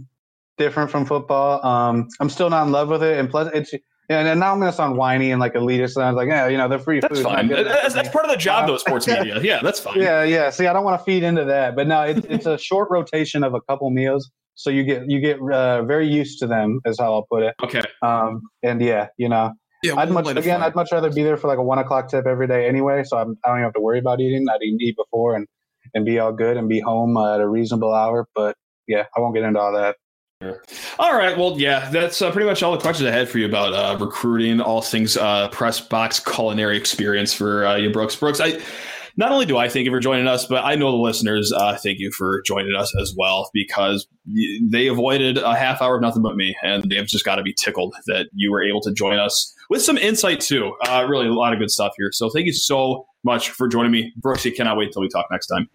different 0.58 0.92
from 0.92 1.06
football. 1.06 1.66
Um, 1.66 2.08
I'm 2.20 2.30
still 2.30 2.50
not 2.50 2.68
in 2.68 2.72
love 2.72 2.90
with 2.90 3.04
it, 3.04 3.18
and 3.20 3.30
plus, 3.30 3.50
it's 3.54 3.74
Yeah, 4.10 4.26
and 4.26 4.40
now 4.40 4.54
I'm 4.54 4.60
going 4.60 4.72
to 4.72 4.76
sound 4.76 4.98
whiny 4.98 5.32
and 5.32 5.40
like 5.42 5.54
elitist. 5.54 5.98
And 5.98 6.06
I 6.06 6.12
was 6.12 6.16
like, 6.16 6.30
yeah, 6.30 6.48
you 6.48 6.58
know, 6.58 6.70
they're 6.70 6.80
free 6.80 7.02
food. 7.02 7.10
that's 7.10 7.20
food. 7.20 7.26
Fine. 7.26 7.48
That's, 7.50 7.94
that's, 7.94 8.10
part 8.10 8.24
of 8.24 8.32
the 8.32 8.38
job, 8.38 8.68
though, 8.68 8.78
sports 8.78 9.06
media. 9.08 9.42
Yeah, 9.42 9.60
that's 9.62 9.82
fine. 9.82 10.00
Yeah, 10.00 10.24
yeah. 10.24 10.50
See, 10.50 10.66
I 10.66 10.72
don't 10.72 10.86
want 10.86 11.00
to 11.00 11.04
feed 11.04 11.24
into 11.24 11.44
that, 11.44 11.76
but 11.76 11.88
no, 11.88 12.04
it, 12.04 12.26
it's 12.30 12.46
a 12.46 12.58
short 12.58 12.90
rotation 12.90 13.44
of 13.44 13.54
a 13.54 13.60
couple 13.62 13.90
meals, 13.90 14.32
so 14.56 14.70
you 14.70 14.84
get 14.84 15.10
you 15.10 15.20
get 15.20 15.40
uh, 15.42 15.84
very 15.84 16.08
used 16.08 16.40
to 16.40 16.48
them, 16.48 16.80
is 16.86 16.98
how 17.00 17.14
I'll 17.14 17.28
put 17.30 17.44
it. 17.44 17.56
Okay. 17.62 17.84
Um, 18.02 18.42
and 18.64 18.82
yeah, 18.82 19.08
you 19.18 19.28
know, 19.28 19.52
yeah, 19.84 19.96
I'd 19.96 20.10
much 20.10 20.28
again, 20.28 20.64
I'd 20.64 20.76
much 20.76 20.92
rather 20.92 21.12
be 21.12 21.24
there 21.24 21.36
for 21.36 21.48
like 21.48 21.60
a 21.60 21.64
one 21.64 21.78
o'clock 21.78 22.10
tip 22.10 22.26
every 22.26 22.48
day 22.48 22.68
anyway, 22.68 23.04
so 23.04 23.18
I'm, 23.18 23.38
I 23.46 23.50
do 23.50 23.52
not 23.52 23.54
even 23.56 23.64
have 23.64 23.74
to 23.74 23.82
worry 23.82 24.00
about 24.00 24.22
eating. 24.22 24.48
I'd 24.50 24.62
eat 24.62 24.96
before 24.96 25.36
and 25.36 25.48
and 25.94 26.06
be 26.06 26.18
all 26.20 26.32
good 26.32 26.58
and 26.58 26.70
be 26.70 26.80
home 26.80 27.18
uh, 27.18 27.36
at 27.36 27.42
a 27.42 27.48
reasonable 27.48 27.94
hour. 27.94 28.26
But 28.34 28.56
yeah, 28.88 29.04
I 29.16 29.20
won't 29.20 29.36
get 29.36 29.44
into 29.44 29.60
all 29.60 29.74
that. 29.74 29.98
All 31.00 31.16
right. 31.18 31.36
Well, 31.36 31.60
yeah, 31.60 31.90
that's 31.90 32.22
uh, 32.22 32.32
pretty 32.32 32.48
much 32.48 32.62
all 32.62 32.72
the 32.72 32.78
questions 32.78 33.08
I 33.08 33.12
had 33.12 33.28
for 33.28 33.40
you 33.40 33.46
about 33.46 33.74
uh, 33.74 33.98
recruiting, 34.04 34.62
all 34.62 34.82
things 34.82 35.18
uh, 35.18 35.50
press 35.50 35.80
box 35.80 36.20
culinary 36.20 36.78
experience 36.78 37.34
for 37.34 37.66
uh, 37.66 37.76
you, 37.76 37.92
Brooks. 37.92 38.16
Brooks, 38.16 38.40
I 38.40 38.62
not 39.18 39.32
only 39.32 39.48
do 39.48 39.58
I 39.58 39.68
thank 39.68 39.86
you 39.86 39.92
for 39.92 40.00
joining 40.00 40.28
us, 40.28 40.46
but 40.46 40.64
I 40.64 40.76
know 40.76 40.92
the 40.92 40.98
listeners 40.98 41.52
uh, 41.52 41.76
thank 41.78 41.98
you 41.98 42.12
for 42.12 42.44
joining 42.46 42.76
us 42.76 42.94
as 43.02 43.16
well 43.18 43.50
because 43.52 44.08
they 44.62 44.88
avoided 44.88 45.40
a 45.40 45.56
half 45.56 45.82
hour 45.82 45.96
of 45.96 46.02
nothing 46.04 46.22
but 46.22 46.36
me, 46.36 46.56
and 46.62 46.90
they've 46.90 47.08
just 47.08 47.26
got 47.26 47.38
to 47.38 47.44
be 47.44 47.54
tickled 47.54 47.96
that 48.06 48.28
you 48.34 48.52
were 48.52 48.64
able 48.64 48.82
to 48.82 48.94
join 48.94 49.18
us 49.18 49.54
with 49.72 49.82
some 49.82 49.98
insight 49.98 50.40
too. 50.40 50.76
Uh, 50.88 51.06
really, 51.10 51.28
a 51.28 51.34
lot 51.34 51.52
of 51.52 51.58
good 51.58 51.72
stuff 51.72 51.94
here. 51.98 52.12
So 52.12 52.30
thank 52.30 52.46
you 52.46 52.54
so 52.54 53.08
much 53.24 53.50
for 53.50 53.68
joining 53.68 53.92
me, 53.92 54.14
Brooks. 54.18 54.46
You 54.46 54.54
cannot 54.54 54.78
wait 54.78 54.92
till 54.94 55.02
we 55.02 55.10
talk 55.10 55.26
next 55.32 55.48
time. 55.48 55.68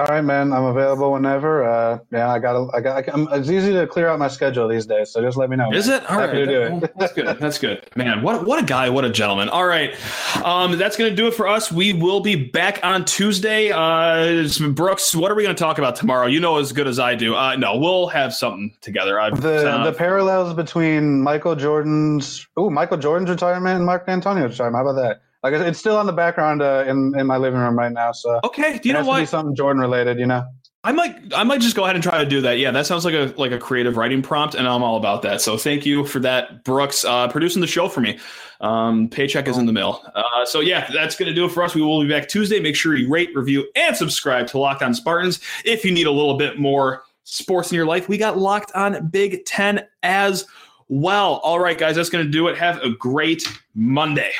All 0.00 0.06
right, 0.06 0.24
man. 0.24 0.50
I'm 0.54 0.64
available 0.64 1.12
whenever. 1.12 1.62
Uh, 1.62 1.98
yeah, 2.10 2.30
I 2.30 2.38
got. 2.38 2.74
I 2.74 2.80
got. 2.80 3.06
I, 3.06 3.36
it's 3.36 3.50
easy 3.50 3.74
to 3.74 3.86
clear 3.86 4.08
out 4.08 4.18
my 4.18 4.28
schedule 4.28 4.66
these 4.66 4.86
days, 4.86 5.10
so 5.10 5.20
just 5.20 5.36
let 5.36 5.50
me 5.50 5.56
know. 5.56 5.70
Is 5.74 5.88
it? 5.88 6.10
All 6.10 6.16
right. 6.16 6.34
It. 6.34 6.96
that's 6.96 7.12
good. 7.12 7.38
That's 7.38 7.58
good, 7.58 7.86
man. 7.96 8.22
What 8.22 8.46
what 8.46 8.62
a 8.62 8.64
guy. 8.64 8.88
What 8.88 9.04
a 9.04 9.10
gentleman. 9.10 9.50
All 9.50 9.66
right, 9.66 9.94
um, 10.42 10.78
that's 10.78 10.96
gonna 10.96 11.14
do 11.14 11.26
it 11.26 11.34
for 11.34 11.46
us. 11.46 11.70
We 11.70 11.92
will 11.92 12.20
be 12.20 12.34
back 12.34 12.80
on 12.82 13.04
Tuesday. 13.04 13.72
Uh, 13.72 14.48
Brooks, 14.70 15.14
what 15.14 15.30
are 15.30 15.34
we 15.34 15.42
gonna 15.42 15.54
talk 15.54 15.76
about 15.76 15.96
tomorrow? 15.96 16.28
You 16.28 16.40
know 16.40 16.56
as 16.56 16.72
good 16.72 16.88
as 16.88 16.98
I 16.98 17.14
do. 17.14 17.34
Uh, 17.34 17.56
no, 17.56 17.76
we'll 17.76 18.06
have 18.06 18.32
something 18.32 18.74
together. 18.80 19.20
I've, 19.20 19.42
the 19.42 19.82
the 19.84 19.92
parallels 19.92 20.54
between 20.54 21.20
Michael 21.20 21.56
Jordan's 21.56 22.46
oh 22.56 22.70
Michael 22.70 22.96
Jordan's 22.96 23.28
retirement 23.28 23.76
and 23.76 23.84
Mark 23.84 24.06
Dantonio's 24.06 24.52
retirement. 24.52 24.76
How 24.76 24.90
about 24.90 25.02
that? 25.02 25.20
Like 25.42 25.54
it's 25.54 25.78
still 25.78 25.96
on 25.96 26.06
the 26.06 26.12
background 26.12 26.62
uh, 26.62 26.84
in 26.86 27.18
in 27.18 27.26
my 27.26 27.38
living 27.38 27.60
room 27.60 27.78
right 27.78 27.92
now. 27.92 28.12
So 28.12 28.40
okay, 28.44 28.78
do 28.78 28.88
you 28.88 28.92
know 28.92 29.04
what? 29.04 29.28
something 29.28 29.54
Jordan 29.54 29.80
related, 29.80 30.18
you 30.18 30.26
know. 30.26 30.44
I 30.82 30.92
might 30.92 31.34
I 31.34 31.44
might 31.44 31.60
just 31.60 31.76
go 31.76 31.84
ahead 31.84 31.94
and 31.94 32.02
try 32.02 32.22
to 32.22 32.28
do 32.28 32.40
that. 32.40 32.58
Yeah, 32.58 32.70
that 32.70 32.86
sounds 32.86 33.04
like 33.04 33.14
a 33.14 33.34
like 33.36 33.52
a 33.52 33.58
creative 33.58 33.98
writing 33.98 34.22
prompt, 34.22 34.54
and 34.54 34.66
I'm 34.66 34.82
all 34.82 34.96
about 34.96 35.20
that. 35.22 35.42
So 35.42 35.58
thank 35.58 35.84
you 35.84 36.06
for 36.06 36.20
that, 36.20 36.64
Brooks, 36.64 37.04
uh, 37.04 37.28
producing 37.28 37.60
the 37.60 37.66
show 37.66 37.88
for 37.88 38.00
me. 38.00 38.18
Um, 38.62 39.08
paycheck 39.08 39.46
is 39.46 39.58
in 39.58 39.66
the 39.66 39.72
mail. 39.72 40.02
Uh, 40.14 40.44
so 40.46 40.60
yeah, 40.60 40.90
that's 40.90 41.16
gonna 41.16 41.34
do 41.34 41.44
it 41.44 41.50
for 41.50 41.62
us. 41.62 41.74
We 41.74 41.82
will 41.82 42.02
be 42.02 42.08
back 42.08 42.28
Tuesday. 42.28 42.60
Make 42.60 42.76
sure 42.76 42.94
you 42.94 43.10
rate, 43.10 43.30
review, 43.34 43.68
and 43.76 43.94
subscribe 43.94 44.46
to 44.48 44.58
Locked 44.58 44.82
On 44.82 44.94
Spartans. 44.94 45.40
If 45.66 45.84
you 45.84 45.92
need 45.92 46.06
a 46.06 46.10
little 46.10 46.38
bit 46.38 46.58
more 46.58 47.02
sports 47.24 47.70
in 47.70 47.76
your 47.76 47.86
life, 47.86 48.08
we 48.08 48.16
got 48.16 48.38
Locked 48.38 48.72
On 48.72 49.06
Big 49.08 49.44
Ten 49.44 49.86
as 50.02 50.46
well. 50.88 51.36
All 51.44 51.60
right, 51.60 51.76
guys, 51.76 51.96
that's 51.96 52.10
gonna 52.10 52.24
do 52.24 52.48
it. 52.48 52.56
Have 52.56 52.82
a 52.82 52.88
great 52.90 53.46
Monday. 53.74 54.32